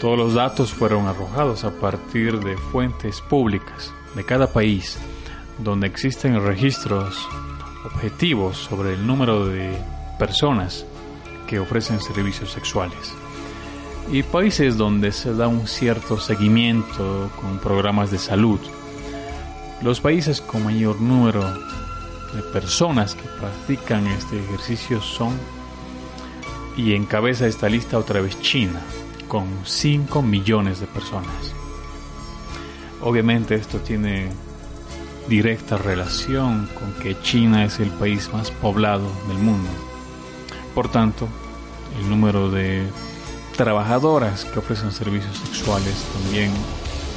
Todos 0.00 0.18
los 0.18 0.34
datos 0.34 0.72
fueron 0.72 1.06
arrojados 1.06 1.64
a 1.64 1.70
partir 1.70 2.38
de 2.40 2.56
fuentes 2.56 3.20
públicas 3.22 3.92
de 4.14 4.24
cada 4.24 4.52
país 4.52 4.98
donde 5.58 5.86
existen 5.86 6.44
registros 6.44 7.26
objetivos 7.84 8.58
sobre 8.58 8.92
el 8.92 9.06
número 9.06 9.46
de 9.46 9.76
personas 10.18 10.84
que 11.46 11.58
ofrecen 11.58 12.00
servicios 12.00 12.52
sexuales 12.52 13.14
y 14.10 14.22
países 14.22 14.76
donde 14.76 15.12
se 15.12 15.34
da 15.34 15.48
un 15.48 15.66
cierto 15.66 16.20
seguimiento 16.20 17.30
con 17.40 17.58
programas 17.58 18.10
de 18.10 18.18
salud. 18.18 18.60
Los 19.82 20.00
países 20.00 20.40
con 20.40 20.64
mayor 20.64 21.00
número 21.00 21.42
de 22.34 22.42
personas 22.52 23.14
que 23.14 23.28
practican 23.40 24.06
este 24.06 24.38
ejercicio 24.38 25.00
son, 25.00 25.34
y 26.76 26.94
encabeza 26.94 27.46
esta 27.46 27.68
lista 27.68 27.98
otra 27.98 28.20
vez 28.20 28.38
China, 28.40 28.82
con 29.28 29.46
5 29.64 30.22
millones 30.22 30.80
de 30.80 30.86
personas. 30.86 31.52
Obviamente 33.02 33.54
esto 33.54 33.78
tiene 33.78 34.30
directa 35.28 35.76
relación 35.76 36.68
con 36.78 36.92
que 36.94 37.20
China 37.20 37.64
es 37.64 37.80
el 37.80 37.90
país 37.90 38.30
más 38.32 38.50
poblado 38.50 39.08
del 39.28 39.38
mundo. 39.38 39.68
Por 40.74 40.88
tanto, 40.88 41.28
el 41.98 42.08
número 42.08 42.50
de 42.50 42.86
trabajadoras 43.56 44.44
que 44.44 44.58
ofrecen 44.58 44.92
servicios 44.92 45.36
sexuales 45.38 45.94
también 46.12 46.52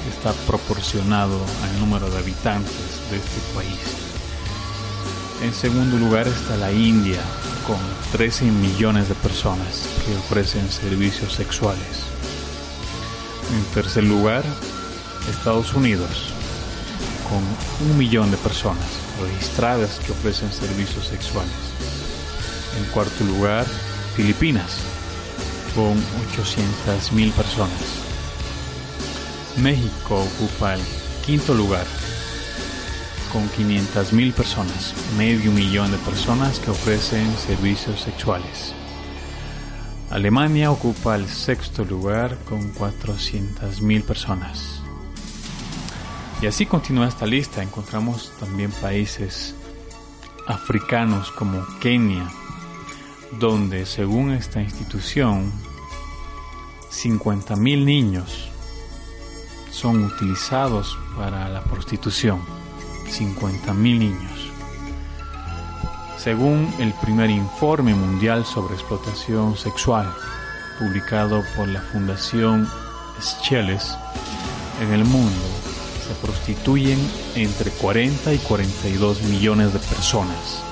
está 0.10 0.32
proporcionado 0.47 1.38
al 1.64 1.80
número 1.80 2.10
de 2.10 2.18
habitantes 2.18 3.01
de 3.12 3.18
este 3.18 3.41
país. 3.53 4.10
En 5.43 5.53
segundo 5.53 5.97
lugar 5.97 6.28
está 6.28 6.57
la 6.57 6.72
India, 6.72 7.22
con 7.70 7.78
13 8.13 8.45
millones 8.45 9.09
de 9.09 9.13
personas 9.13 9.88
que 10.03 10.15
ofrecen 10.15 10.67
servicios 10.72 11.34
sexuales. 11.34 12.03
En 13.55 13.63
tercer 13.76 14.05
lugar, 14.05 14.43
Estados 15.30 15.76
Unidos, 15.76 16.34
con 17.30 17.88
un 17.88 17.95
millón 17.95 18.32
de 18.32 18.38
personas 18.38 18.88
registradas 19.22 19.99
que 19.99 20.13
ofrecen 20.13 20.51
servicios 20.51 21.05
sexuales. 21.05 21.53
En 22.80 22.86
cuarto 22.91 23.24
lugar, 23.24 23.67
Filipinas, 24.15 24.80
con 25.76 25.95
800.000 26.34 27.32
personas. 27.34 27.84
México 29.57 30.24
ocupa 30.24 30.74
el 30.74 30.82
quinto 31.24 31.53
lugar 31.53 31.86
con 33.32 33.49
500.000 33.49 34.34
personas, 34.34 34.93
medio 35.17 35.51
millón 35.51 35.91
de 35.91 35.97
personas 35.99 36.59
que 36.59 36.71
ofrecen 36.71 37.32
servicios 37.38 38.01
sexuales. 38.01 38.73
Alemania 40.09 40.71
ocupa 40.71 41.15
el 41.15 41.27
sexto 41.27 41.86
lugar 41.86 42.38
con 42.45 42.73
400.000 42.73 44.03
personas. 44.03 44.82
Y 46.41 46.47
así 46.47 46.65
continúa 46.65 47.07
esta 47.07 47.25
lista. 47.25 47.61
Encontramos 47.61 48.32
también 48.39 48.71
países 48.71 49.55
africanos 50.47 51.32
como 51.32 51.65
Kenia, 51.80 52.27
donde 53.39 53.86
según 53.86 54.32
esta 54.32 54.61
institución, 54.61 55.51
50.000 56.91 57.86
niños 57.86 58.49
son 59.71 60.03
utilizados 60.03 60.97
para 61.15 61.47
la 61.49 61.63
prostitución. 61.63 62.59
50.000 63.10 63.76
niños. 63.76 64.51
Según 66.18 66.74
el 66.80 66.93
primer 66.93 67.30
informe 67.30 67.95
mundial 67.95 68.45
sobre 68.45 68.76
explotación 68.76 69.55
sexual, 69.55 70.14
publicado 70.78 71.43
por 71.55 71.68
la 71.68 71.82
Fundación 71.82 72.68
Scheles, 73.22 73.95
en 74.82 74.93
el 74.93 75.05
mundo 75.05 75.45
se 76.07 76.14
prostituyen 76.26 76.99
entre 77.36 77.72
40 77.72 78.34
y 78.34 78.38
42 78.39 79.22
millones 79.24 79.74
de 79.74 79.80
personas, 79.80 80.64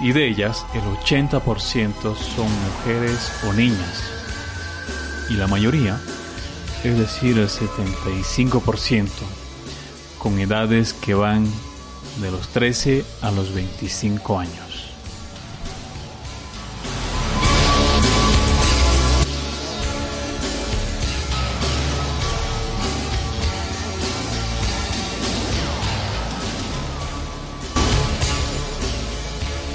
y 0.00 0.12
de 0.12 0.28
ellas 0.28 0.64
el 0.74 0.82
80% 0.82 2.16
son 2.16 2.48
mujeres 2.64 3.32
o 3.48 3.52
niñas, 3.52 4.02
y 5.30 5.34
la 5.34 5.46
mayoría, 5.46 6.00
es 6.82 6.98
decir, 6.98 7.38
el 7.38 7.48
75%, 7.48 9.08
con 10.24 10.38
edades 10.38 10.94
que 10.94 11.12
van 11.12 11.46
de 12.22 12.30
los 12.30 12.48
13 12.48 13.04
a 13.20 13.30
los 13.30 13.52
25 13.52 14.38
años. 14.38 14.54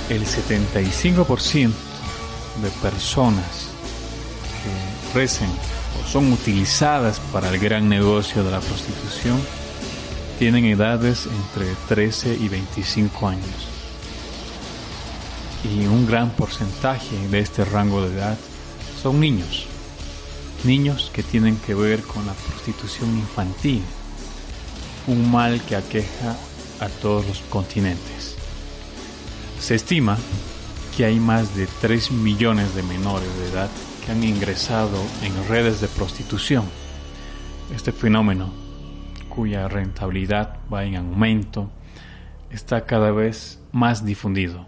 El 0.09 0.25
75% 0.25 1.69
de 2.63 2.69
personas 2.81 3.69
que 4.63 5.19
recen 5.19 5.51
o 6.01 6.07
son 6.11 6.33
utilizadas 6.33 7.19
para 7.31 7.49
el 7.49 7.59
gran 7.59 7.87
negocio 7.87 8.43
de 8.43 8.49
la 8.49 8.61
prostitución 8.61 9.39
tienen 10.39 10.63
edades 10.63 11.27
entre 11.27 11.67
13 11.89 12.37
y 12.39 12.47
25 12.47 13.27
años. 13.27 13.67
Y 15.65 15.85
un 15.85 16.07
gran 16.07 16.29
porcentaje 16.29 17.27
de 17.27 17.39
este 17.39 17.65
rango 17.65 18.01
de 18.07 18.15
edad 18.15 18.37
son 19.03 19.19
niños. 19.19 19.65
Niños 20.63 21.11
que 21.13 21.23
tienen 21.23 21.57
que 21.57 21.75
ver 21.75 22.01
con 22.03 22.25
la 22.25 22.31
prostitución 22.31 23.17
infantil, 23.17 23.83
un 25.07 25.29
mal 25.29 25.61
que 25.61 25.75
aqueja 25.75 26.37
a 26.79 26.87
todos 26.87 27.27
los 27.27 27.39
continentes. 27.49 28.37
Se 29.59 29.75
estima 29.75 30.17
que 30.95 31.03
hay 31.03 31.19
más 31.19 31.53
de 31.53 31.67
3 31.81 32.11
millones 32.11 32.75
de 32.75 32.83
menores 32.83 33.29
de 33.39 33.49
edad 33.49 33.69
que 34.05 34.13
han 34.13 34.23
ingresado 34.23 35.03
en 35.21 35.49
redes 35.49 35.81
de 35.81 35.89
prostitución. 35.89 36.63
Este 37.75 37.91
fenómeno 37.91 38.58
cuya 39.29 39.67
rentabilidad 39.67 40.57
va 40.71 40.83
en 40.83 40.95
aumento, 40.95 41.69
está 42.51 42.85
cada 42.85 43.11
vez 43.11 43.61
más 43.71 44.03
difundido. 44.03 44.65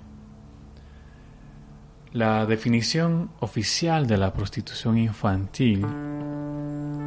La 2.14 2.46
definición 2.46 3.32
oficial 3.40 4.06
de 4.06 4.18
la 4.18 4.34
prostitución 4.34 4.98
infantil 4.98 5.86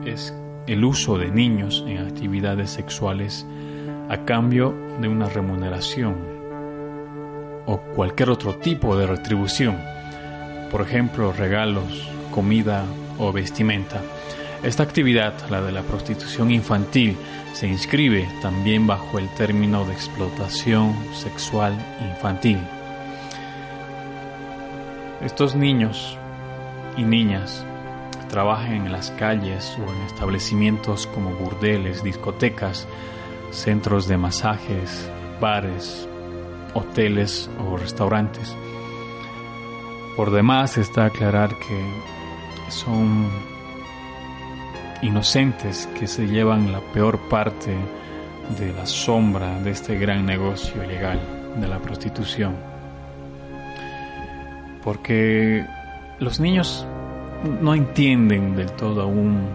es 0.07 0.35
el 0.67 0.85
uso 0.85 1.19
de 1.19 1.31
niños 1.31 1.85
en 1.87 1.99
actividades 1.99 2.71
sexuales 2.71 3.47
a 4.09 4.25
cambio 4.25 4.75
de 5.01 5.09
una 5.09 5.29
remuneración 5.29 6.17
o 7.67 7.79
cualquier 7.95 8.31
otro 8.31 8.55
tipo 8.57 8.97
de 8.97 9.07
retribución, 9.07 9.79
por 10.71 10.83
ejemplo 10.83 11.33
regalos, 11.33 12.09
comida 12.31 12.85
o 13.19 13.33
vestimenta. 13.33 14.01
Esta 14.65 14.83
actividad, 14.83 15.35
la 15.51 15.61
de 15.61 15.73
la 15.73 15.83
prostitución 15.83 16.51
infantil, 16.51 17.19
se 17.53 17.69
inscribe 17.69 18.27
también 18.41 18.87
bajo 18.87 19.19
el 19.19 19.29
término 19.35 19.85
de 19.85 19.93
explotación 19.93 20.97
sexual 21.13 21.75
infantil. 22.01 22.59
Estos 25.23 25.55
niños 25.55 26.17
y 26.97 27.03
niñas 27.03 27.63
trabajan 28.31 28.87
en 28.87 28.93
las 28.93 29.11
calles 29.11 29.77
o 29.79 29.83
en 29.83 30.01
establecimientos 30.07 31.07
como 31.09 31.35
burdeles, 31.35 32.03
discotecas, 32.03 32.89
centros 33.51 34.09
de 34.09 34.17
masajes, 34.17 35.11
bares, 35.43 36.09
hoteles 36.73 37.51
o 37.69 37.77
restaurantes. 37.77 38.57
Por 40.17 40.31
demás 40.31 40.79
está 40.79 41.05
aclarar 41.05 41.51
que 41.51 42.71
son 42.71 43.54
inocentes 45.05 45.87
que 45.99 46.07
se 46.07 46.27
llevan 46.27 46.73
la 46.73 46.81
peor 46.81 47.29
parte 47.29 47.77
de 48.59 48.73
la 48.73 48.87
sombra 48.87 49.61
de 49.61 49.71
este 49.71 49.99
gran 49.99 50.25
negocio 50.25 50.83
ilegal 50.83 51.21
de 51.57 51.69
la 51.69 51.79
prostitución. 51.79 52.57
Porque 54.83 55.67
los 56.19 56.41
niños 56.41 56.87
no 57.61 57.75
entienden 57.75 58.57
del 58.57 58.73
todo 58.73 59.03
aún 59.03 59.47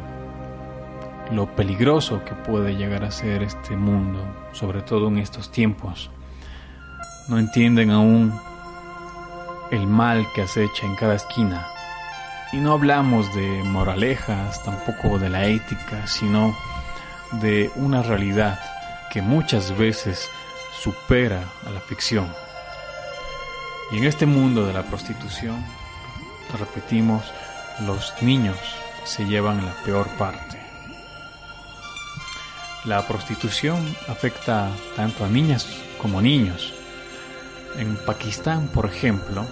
lo 1.32 1.48
peligroso 1.56 2.24
que 2.24 2.34
puede 2.34 2.76
llegar 2.76 3.04
a 3.04 3.12
ser 3.12 3.42
este 3.42 3.76
mundo, 3.76 4.20
sobre 4.52 4.82
todo 4.82 5.08
en 5.08 5.18
estos 5.18 5.52
tiempos. 5.52 6.12
No 7.28 7.40
entienden 7.40 7.90
aún 7.90 8.34
el 9.72 9.88
mal 9.88 10.28
que 10.34 10.44
acecha 10.44 10.86
en 10.86 10.96
cada 10.96 11.16
esquina 11.16 11.68
y 12.52 12.58
no 12.58 12.74
hablamos 12.74 13.34
de 13.36 13.64
moralejas, 13.64 14.64
tampoco 14.64 15.20
de 15.20 15.30
la 15.30 15.46
ética, 15.46 16.08
sino 16.08 16.58
de 17.34 17.72
una 17.76 18.02
realidad 18.02 18.60
que 19.12 19.22
muchas 19.22 19.78
veces 19.78 20.28
supera 20.82 21.44
a 21.66 21.70
la 21.70 21.80
ficción. 21.80 22.28
Y 23.92 23.98
en 23.98 24.06
este 24.06 24.26
mundo 24.26 24.66
de 24.66 24.74
la 24.74 24.84
prostitución, 24.84 25.64
repetimos, 26.58 27.24
los 27.86 28.14
niños 28.22 28.58
se 29.04 29.26
llevan 29.26 29.66
la 29.66 29.74
peor 29.84 30.08
parte. 30.18 30.60
La 32.86 33.06
prostitución 33.08 33.96
afecta 34.08 34.70
tanto 34.96 35.26
a 35.26 35.28
niñas 35.28 35.68
como 36.02 36.20
a 36.20 36.22
niños. 36.22 36.74
En 37.78 37.96
Pakistán, 38.06 38.68
por 38.68 38.86
ejemplo, 38.86 39.46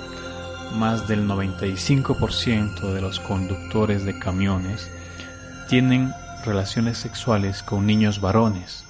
más 0.74 1.08
del 1.08 1.28
95% 1.28 2.94
de 2.94 3.02
los 3.02 3.20
conductores 3.20 4.06
de 4.06 4.18
camiones 4.20 4.92
tienen 5.70 6.14
relaciones 6.46 6.98
sexuales 6.98 7.64
con 7.64 7.86
niños 7.86 8.22
varones. 8.22 8.86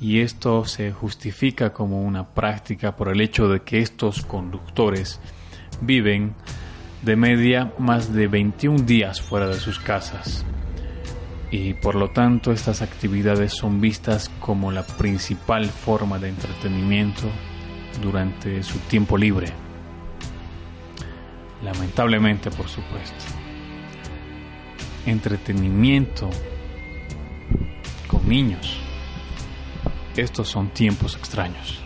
Y 0.00 0.20
esto 0.20 0.64
se 0.64 0.92
justifica 0.92 1.72
como 1.72 2.02
una 2.02 2.28
práctica 2.28 2.96
por 2.96 3.08
el 3.08 3.20
hecho 3.20 3.48
de 3.48 3.60
que 3.60 3.80
estos 3.80 4.24
conductores 4.24 5.20
viven 5.80 6.34
de 7.02 7.16
media 7.16 7.72
más 7.78 8.12
de 8.12 8.28
21 8.28 8.84
días 8.84 9.20
fuera 9.20 9.48
de 9.48 9.58
sus 9.58 9.78
casas. 9.78 10.44
Y 11.50 11.74
por 11.74 11.94
lo 11.94 12.10
tanto 12.10 12.52
estas 12.52 12.82
actividades 12.82 13.52
son 13.52 13.80
vistas 13.80 14.30
como 14.40 14.70
la 14.70 14.84
principal 14.84 15.66
forma 15.66 16.18
de 16.18 16.28
entretenimiento 16.28 17.28
durante 18.02 18.62
su 18.62 18.78
tiempo 18.80 19.16
libre 19.16 19.67
lamentablemente 21.62 22.50
por 22.50 22.68
supuesto. 22.68 23.24
Entretenimiento 25.06 26.28
con 28.06 28.28
niños. 28.28 28.78
Estos 30.16 30.48
son 30.48 30.68
tiempos 30.70 31.16
extraños. 31.16 31.80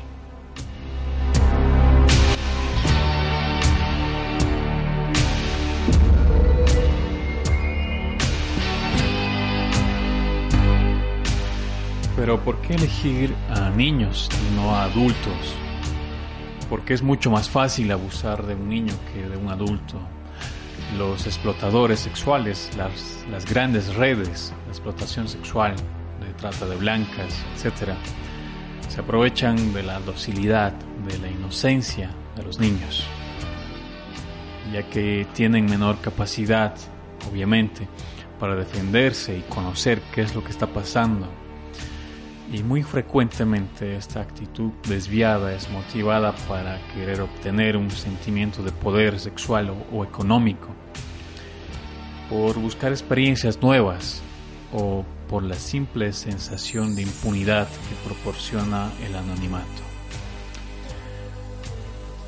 Pero 12.16 12.41
¿por 12.41 12.61
qué 12.61 12.75
elegir 12.75 13.35
a 13.51 13.70
niños 13.70 14.29
y 14.49 14.55
no 14.55 14.75
a 14.75 14.85
adultos 14.85 15.57
porque 16.73 16.95
es 16.95 17.03
mucho 17.03 17.31
más 17.31 17.51
fácil 17.51 17.93
abusar 17.93 18.47
de 18.47 18.55
un 18.55 18.70
niño 18.70 18.95
que 19.12 19.29
de 19.29 19.37
un 19.37 19.51
adulto. 19.51 19.99
Los 20.97 21.27
explotadores 21.27 22.01
sexuales, 22.01 22.70
las, 22.79 23.45
grandes 23.45 23.95
redes 23.95 24.55
de 24.64 24.70
explotación 24.70 25.29
sexual, 25.29 25.77
de 26.18 26.33
trata 26.39 26.64
de 26.64 26.77
blancas, 26.77 27.45
etc., 27.57 27.91
se 28.89 29.01
aprovechan 29.03 29.75
de 29.75 29.83
la 29.83 30.01
docilidad, 30.01 30.73
de 31.07 31.18
la 31.18 31.29
inocencia 31.29 32.09
de 32.37 32.43
los 32.43 32.59
niños, 32.59 33.05
ya 34.73 34.83
que 34.85 35.27
tienen 35.35 35.66
menor 35.66 36.01
capacidad, 36.01 36.75
obviamente, 37.31 37.87
para 38.41 38.57
defenderse 38.57 39.37
y 39.37 39.43
conocer 39.43 40.01
qué 40.14 40.23
es 40.23 40.35
lo 40.35 40.43
que 40.43 40.53
está 40.53 40.68
pasando. 40.68 41.41
Y 42.53 42.63
muy 42.63 42.83
frecuentemente 42.83 43.97
esta 43.97 44.21
actitud 44.21 44.73
desviada 44.87 45.55
es 45.55 45.71
motivada 45.71 46.35
para 46.47 46.79
querer 46.93 47.23
obtener 47.23 47.79
un 47.79 47.91
sentimiento 47.91 48.63
de 48.63 48.71
poder 48.71 49.19
sexual 49.19 49.75
o, 49.91 50.05
económico, 50.05 50.69
por 52.29 52.59
buscar 52.59 52.93
experiencias 52.93 53.63
nuevas 53.63 54.21
o 54.71 55.03
por 55.31 55.43
la 55.45 55.55
simple 55.55 56.13
sensación 56.13 56.95
de 56.95 57.03
impunidad 57.03 57.69
que 57.69 57.95
proporciona 58.07 58.91
el 59.03 59.17
anonimato. 59.17 59.67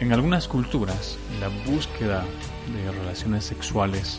En 0.01 0.11
algunas 0.15 0.49
culturas, 0.49 1.19
la 1.39 1.49
búsqueda 1.71 2.25
de 2.73 2.91
relaciones 2.91 3.45
sexuales 3.45 4.19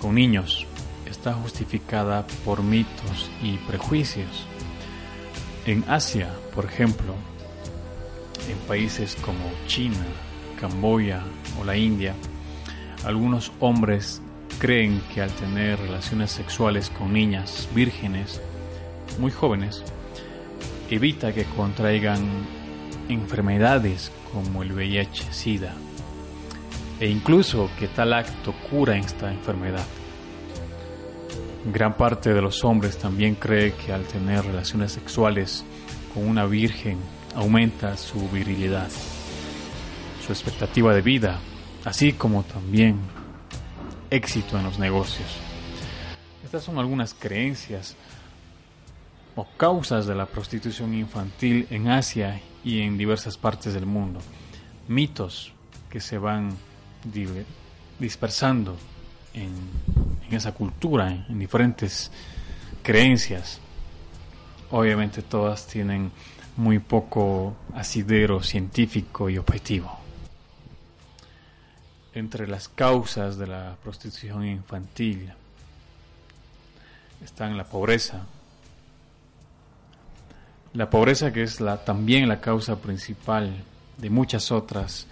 con 0.00 0.16
niños 0.16 0.66
está 1.08 1.32
justificada 1.32 2.26
por 2.44 2.64
mitos 2.64 3.30
y 3.40 3.56
prejuicios. 3.58 4.48
En 5.66 5.82
Asia, 5.88 6.28
por 6.54 6.66
ejemplo, 6.66 7.14
en 8.50 8.58
países 8.68 9.16
como 9.16 9.50
China, 9.66 10.04
Camboya 10.60 11.22
o 11.58 11.64
la 11.64 11.74
India, 11.74 12.14
algunos 13.04 13.50
hombres 13.60 14.20
creen 14.58 15.00
que 15.14 15.22
al 15.22 15.30
tener 15.30 15.80
relaciones 15.80 16.32
sexuales 16.32 16.90
con 16.90 17.14
niñas 17.14 17.66
vírgenes 17.74 18.42
muy 19.18 19.30
jóvenes, 19.30 19.82
evita 20.90 21.32
que 21.32 21.44
contraigan 21.44 22.20
enfermedades 23.08 24.12
como 24.32 24.62
el 24.62 24.72
VIH-Sida 24.72 25.74
e 27.00 27.08
incluso 27.08 27.70
que 27.78 27.88
tal 27.88 28.12
acto 28.12 28.54
cura 28.70 28.98
esta 28.98 29.32
enfermedad. 29.32 29.86
Gran 31.72 31.96
parte 31.96 32.34
de 32.34 32.42
los 32.42 32.62
hombres 32.62 32.98
también 32.98 33.36
cree 33.36 33.72
que 33.72 33.92
al 33.92 34.04
tener 34.04 34.44
relaciones 34.44 34.92
sexuales 34.92 35.64
con 36.12 36.28
una 36.28 36.44
virgen 36.44 36.98
aumenta 37.34 37.96
su 37.96 38.28
virilidad, 38.28 38.88
su 40.24 40.32
expectativa 40.32 40.94
de 40.94 41.00
vida, 41.00 41.40
así 41.84 42.12
como 42.12 42.42
también 42.42 42.98
éxito 44.10 44.58
en 44.58 44.64
los 44.64 44.78
negocios. 44.78 45.26
Estas 46.44 46.64
son 46.64 46.78
algunas 46.78 47.14
creencias 47.14 47.96
o 49.34 49.46
causas 49.56 50.06
de 50.06 50.14
la 50.14 50.26
prostitución 50.26 50.94
infantil 50.94 51.66
en 51.70 51.88
Asia 51.88 52.40
y 52.62 52.80
en 52.80 52.98
diversas 52.98 53.36
partes 53.36 53.74
del 53.74 53.86
mundo. 53.86 54.20
Mitos 54.86 55.52
que 55.90 56.00
se 56.00 56.18
van 56.18 56.50
dispersando 57.98 58.76
en, 59.32 59.52
esa 60.36 60.52
cultura, 60.52 61.10
en, 61.10 61.38
diferentes 61.38 62.10
creencias. 62.82 63.60
Obviamente 64.70 65.22
todas 65.22 65.66
tienen 65.66 66.10
muy 66.56 66.78
poco 66.78 67.56
asidero 67.74 68.42
científico 68.42 69.28
y 69.28 69.38
objetivo. 69.38 69.98
Entre 72.14 72.46
las 72.46 72.68
causas 72.68 73.38
de 73.38 73.46
la 73.46 73.76
prostitución 73.82 74.46
infantil 74.46 75.32
están 77.24 77.56
la 77.56 77.64
pobreza. 77.64 78.26
La 80.72 80.90
pobreza 80.90 81.32
que 81.32 81.42
es 81.42 81.58
también 81.84 82.28
la 82.28 82.40
causa 82.40 82.76
principal 82.76 83.64
de 83.96 84.10
muchas 84.10 84.50
otras 84.52 85.06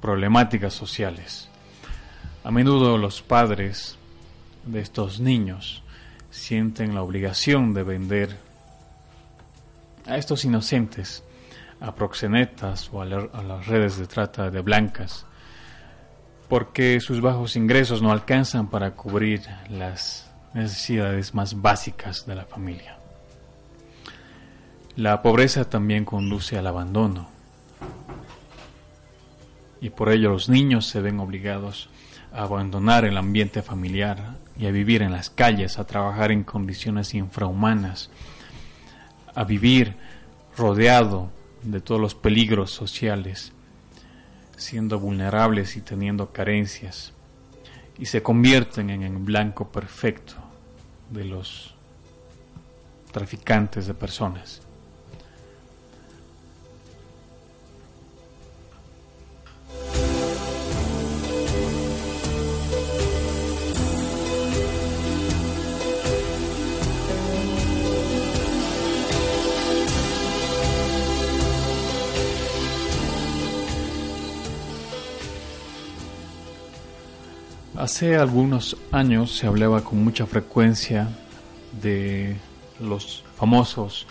problemáticas 0.00 0.74
sociales. 0.74 1.48
A 2.44 2.50
menudo 2.50 2.96
los 2.96 3.22
padres 3.22 3.96
de 4.66 4.80
estos 4.80 5.20
niños 5.20 5.82
sienten 6.30 6.94
la 6.94 7.02
obligación 7.02 7.72
de 7.72 7.82
vender 7.82 8.36
a 10.06 10.16
estos 10.16 10.44
inocentes 10.44 11.22
a 11.80 11.94
proxenetas 11.94 12.90
o 12.92 13.02
a, 13.02 13.06
las 13.06 13.66
redes 13.66 13.98
de 13.98 14.06
trata 14.06 14.50
de 14.50 14.60
blancas, 14.60 15.26
porque 16.48 17.00
sus 17.00 17.20
bajos 17.20 17.56
ingresos 17.56 18.02
no 18.02 18.12
alcanzan 18.12 18.68
para 18.68 18.92
cubrir 18.92 19.42
las 19.68 20.30
necesidades 20.54 21.34
más 21.34 21.60
básicas 21.60 22.26
de 22.26 22.34
la 22.34 22.44
familia. 22.44 22.98
La 24.96 25.20
pobreza 25.20 25.68
también 25.68 26.04
conduce 26.04 26.56
al 26.56 26.66
abandono 26.66 27.28
y 29.80 29.90
por 29.90 30.08
ello 30.08 30.30
los 30.30 30.48
niños 30.48 30.86
se 30.86 31.00
ven 31.00 31.20
obligados 31.20 31.90
abandonar 32.32 33.04
el 33.04 33.16
ambiente 33.16 33.62
familiar 33.62 34.36
y 34.58 34.66
a 34.66 34.70
vivir 34.70 35.02
en 35.02 35.12
las 35.12 35.30
calles, 35.30 35.78
a 35.78 35.86
trabajar 35.86 36.32
en 36.32 36.44
condiciones 36.44 37.14
infrahumanas, 37.14 38.10
a 39.34 39.44
vivir 39.44 39.96
rodeado 40.56 41.30
de 41.62 41.80
todos 41.80 42.00
los 42.00 42.14
peligros 42.14 42.70
sociales, 42.70 43.52
siendo 44.56 44.98
vulnerables 44.98 45.76
y 45.76 45.80
teniendo 45.80 46.32
carencias, 46.32 47.12
y 47.98 48.06
se 48.06 48.22
convierten 48.22 48.90
en 48.90 49.02
el 49.02 49.16
blanco 49.16 49.68
perfecto 49.68 50.34
de 51.10 51.24
los 51.24 51.74
traficantes 53.12 53.86
de 53.86 53.94
personas. 53.94 54.65
Hace 77.76 78.16
algunos 78.16 78.78
años 78.90 79.36
se 79.36 79.46
hablaba 79.46 79.84
con 79.84 80.02
mucha 80.02 80.24
frecuencia 80.24 81.10
de 81.82 82.38
los 82.80 83.22
famosos 83.36 84.06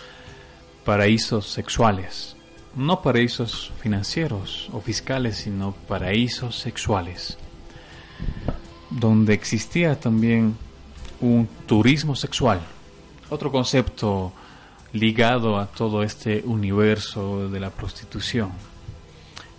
paraísos 0.84 1.48
sexuales. 1.48 2.36
No 2.76 3.02
paraísos 3.02 3.72
financieros 3.80 4.70
o 4.72 4.80
fiscales, 4.80 5.38
sino 5.38 5.72
paraísos 5.88 6.56
sexuales. 6.56 7.38
Donde 8.88 9.34
existía 9.34 9.98
también 9.98 10.56
un 11.20 11.48
turismo 11.66 12.14
sexual. 12.14 12.60
Otro 13.30 13.50
concepto 13.50 14.32
ligado 14.92 15.58
a 15.58 15.66
todo 15.66 16.04
este 16.04 16.40
universo 16.46 17.48
de 17.48 17.58
la 17.58 17.70
prostitución. 17.70 18.52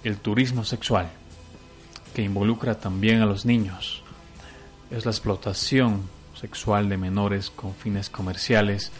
El 0.05 0.15
turismo 0.15 0.63
sexual, 0.63 1.09
que 2.13 2.21
involucra 2.21 2.79
también 2.79 3.21
a 3.21 3.25
los 3.25 3.45
niños 3.45 4.03
es 4.89 5.05
la 5.05 5.11
explotación 5.11 6.09
sexual 6.39 6.89
de 6.89 6.97
menores 6.97 7.49
con 7.49 7.73
fines 7.75 8.09
comerciales 8.09 8.91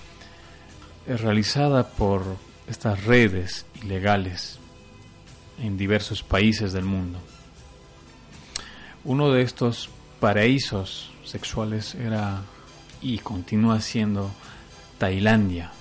es 1.06 1.22
realizada 1.22 1.88
por 1.88 2.24
estas 2.68 3.06
redes 3.06 3.66
ilegales 3.82 4.60
en 5.62 5.78
diversos 5.78 6.24
países 6.24 6.74
del 6.74 6.84
mundo. 6.84 7.20
Uno 9.06 9.32
de 9.32 9.42
estos 9.42 9.90
paraísos 10.20 11.12
sexuales 11.24 11.96
era 11.96 12.42
y 13.02 13.20
continúa 13.20 13.80
siendo 13.80 14.32
Tailandia, 14.98 15.72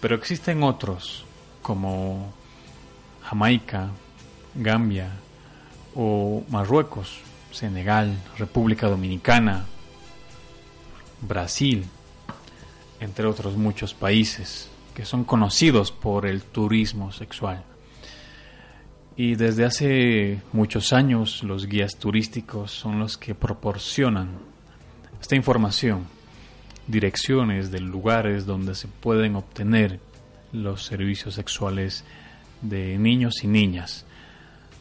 pero 0.00 0.14
existen 0.14 0.62
otros 0.62 1.24
como 1.62 2.32
Jamaica, 3.22 3.88
Gambia 4.54 5.10
o 5.94 6.42
Marruecos, 6.48 7.20
Senegal, 7.50 8.16
República 8.38 8.88
Dominicana, 8.88 9.66
Brasil, 11.20 11.84
entre 13.00 13.26
otros 13.26 13.56
muchos 13.56 13.94
países 13.94 14.68
que 14.94 15.04
son 15.04 15.24
conocidos 15.24 15.92
por 15.92 16.26
el 16.26 16.42
turismo 16.42 17.12
sexual. 17.12 17.64
Y 19.16 19.34
desde 19.34 19.64
hace 19.64 20.40
muchos 20.52 20.92
años 20.92 21.42
los 21.42 21.66
guías 21.66 21.96
turísticos 21.96 22.70
son 22.70 22.98
los 22.98 23.18
que 23.18 23.34
proporcionan 23.34 24.28
esta 25.20 25.36
información, 25.36 26.06
direcciones 26.86 27.70
de 27.70 27.80
lugares 27.80 28.46
donde 28.46 28.74
se 28.74 28.88
pueden 28.88 29.36
obtener 29.36 30.00
los 30.52 30.84
servicios 30.84 31.34
sexuales 31.34 32.04
de 32.62 32.98
niños 32.98 33.42
y 33.42 33.46
niñas, 33.46 34.06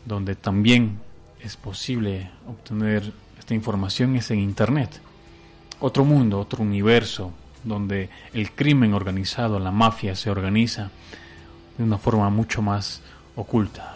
donde 0.09 0.35
también 0.35 0.99
es 1.39 1.55
posible 1.55 2.31
obtener 2.47 3.13
esta 3.37 3.53
información 3.53 4.15
es 4.15 4.31
en 4.31 4.39
Internet. 4.39 4.99
Otro 5.79 6.03
mundo, 6.03 6.39
otro 6.39 6.63
universo, 6.63 7.31
donde 7.63 8.09
el 8.33 8.51
crimen 8.51 8.95
organizado, 8.95 9.59
la 9.59 9.71
mafia 9.71 10.15
se 10.15 10.31
organiza 10.31 10.89
de 11.77 11.83
una 11.83 11.99
forma 11.99 12.29
mucho 12.31 12.63
más 12.63 13.01
oculta. 13.35 13.88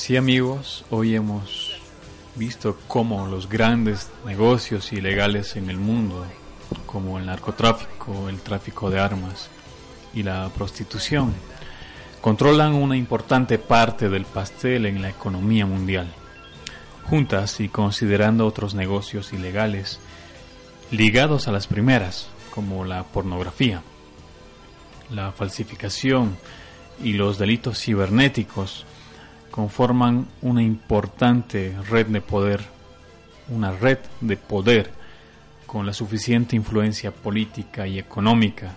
Así 0.00 0.16
amigos, 0.16 0.82
hoy 0.88 1.14
hemos 1.14 1.78
visto 2.34 2.78
cómo 2.88 3.26
los 3.26 3.50
grandes 3.50 4.08
negocios 4.24 4.94
ilegales 4.94 5.56
en 5.56 5.68
el 5.68 5.76
mundo, 5.76 6.24
como 6.86 7.18
el 7.18 7.26
narcotráfico, 7.26 8.30
el 8.30 8.40
tráfico 8.40 8.88
de 8.88 8.98
armas 8.98 9.50
y 10.14 10.22
la 10.22 10.48
prostitución, 10.56 11.34
controlan 12.22 12.72
una 12.72 12.96
importante 12.96 13.58
parte 13.58 14.08
del 14.08 14.24
pastel 14.24 14.86
en 14.86 15.02
la 15.02 15.10
economía 15.10 15.66
mundial. 15.66 16.10
Juntas 17.04 17.60
y 17.60 17.68
considerando 17.68 18.46
otros 18.46 18.74
negocios 18.74 19.34
ilegales 19.34 20.00
ligados 20.90 21.46
a 21.46 21.52
las 21.52 21.66
primeras, 21.66 22.28
como 22.54 22.86
la 22.86 23.04
pornografía, 23.04 23.82
la 25.10 25.32
falsificación 25.32 26.38
y 27.04 27.12
los 27.12 27.36
delitos 27.36 27.78
cibernéticos, 27.78 28.86
conforman 29.50 30.26
una 30.42 30.62
importante 30.62 31.76
red 31.88 32.06
de 32.06 32.20
poder, 32.20 32.60
una 33.48 33.72
red 33.72 33.98
de 34.20 34.36
poder 34.36 34.90
con 35.66 35.86
la 35.86 35.92
suficiente 35.92 36.56
influencia 36.56 37.12
política 37.12 37.86
y 37.86 37.98
económica 37.98 38.74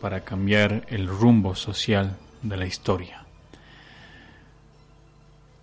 para 0.00 0.20
cambiar 0.20 0.84
el 0.88 1.06
rumbo 1.06 1.54
social 1.54 2.16
de 2.42 2.56
la 2.56 2.66
historia. 2.66 3.24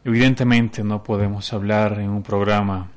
Evidentemente 0.03 0.83
no 0.83 1.03
podemos 1.03 1.51
hablar 1.51 1.99
en 1.99 2.09
un 2.09 2.23
programa, 2.23 2.87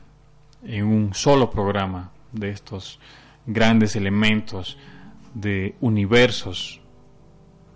en 0.65 0.85
un 0.85 1.15
solo 1.15 1.51
programa, 1.51 2.11
de 2.33 2.51
estos 2.51 3.01
grandes 3.47 3.97
elementos 3.97 4.79
de 5.35 5.75
universos 5.81 6.81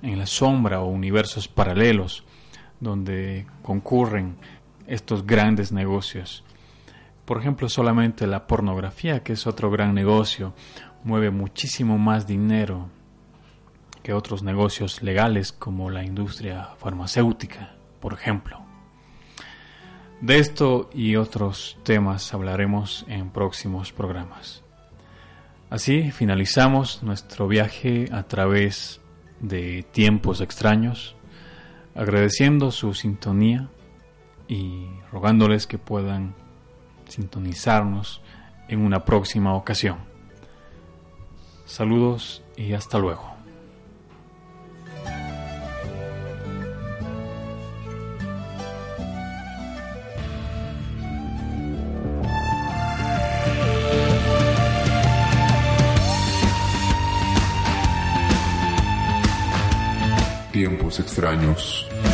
en 0.02 0.18
la 0.18 0.26
sombra 0.26 0.80
o 0.80 0.86
universos 0.86 1.48
paralelos 1.48 2.24
donde 2.80 3.46
concurren 3.62 4.36
estos 4.86 5.26
grandes 5.26 5.72
negocios. 5.72 6.44
Por 7.24 7.38
ejemplo, 7.38 7.68
solamente 7.68 8.26
la 8.26 8.46
pornografía, 8.46 9.22
que 9.22 9.32
es 9.32 9.46
otro 9.46 9.70
gran 9.70 9.94
negocio, 9.94 10.52
mueve 11.04 11.30
muchísimo 11.30 11.98
más 11.98 12.26
dinero 12.26 12.88
que 14.02 14.12
otros 14.12 14.42
negocios 14.42 15.02
legales 15.02 15.52
como 15.52 15.88
la 15.88 16.04
industria 16.04 16.68
farmacéutica, 16.78 17.74
por 18.00 18.12
ejemplo. 18.12 18.60
De 20.20 20.38
esto 20.38 20.90
y 20.92 21.16
otros 21.16 21.78
temas 21.82 22.32
hablaremos 22.34 23.04
en 23.08 23.30
próximos 23.30 23.92
programas. 23.92 24.62
Así 25.70 26.12
finalizamos 26.12 27.02
nuestro 27.02 27.48
viaje 27.48 28.08
a 28.12 28.22
través 28.24 29.00
de 29.40 29.82
tiempos 29.82 30.40
extraños 30.40 31.16
agradeciendo 31.94 32.70
su 32.70 32.94
sintonía 32.94 33.68
y 34.48 34.88
rogándoles 35.12 35.66
que 35.66 35.78
puedan 35.78 36.34
sintonizarnos 37.08 38.20
en 38.68 38.80
una 38.80 39.04
próxima 39.04 39.54
ocasión. 39.54 39.98
Saludos 41.66 42.42
y 42.56 42.72
hasta 42.72 42.98
luego. 42.98 43.33
Tiempos 61.24 61.86
extraños. 61.88 62.13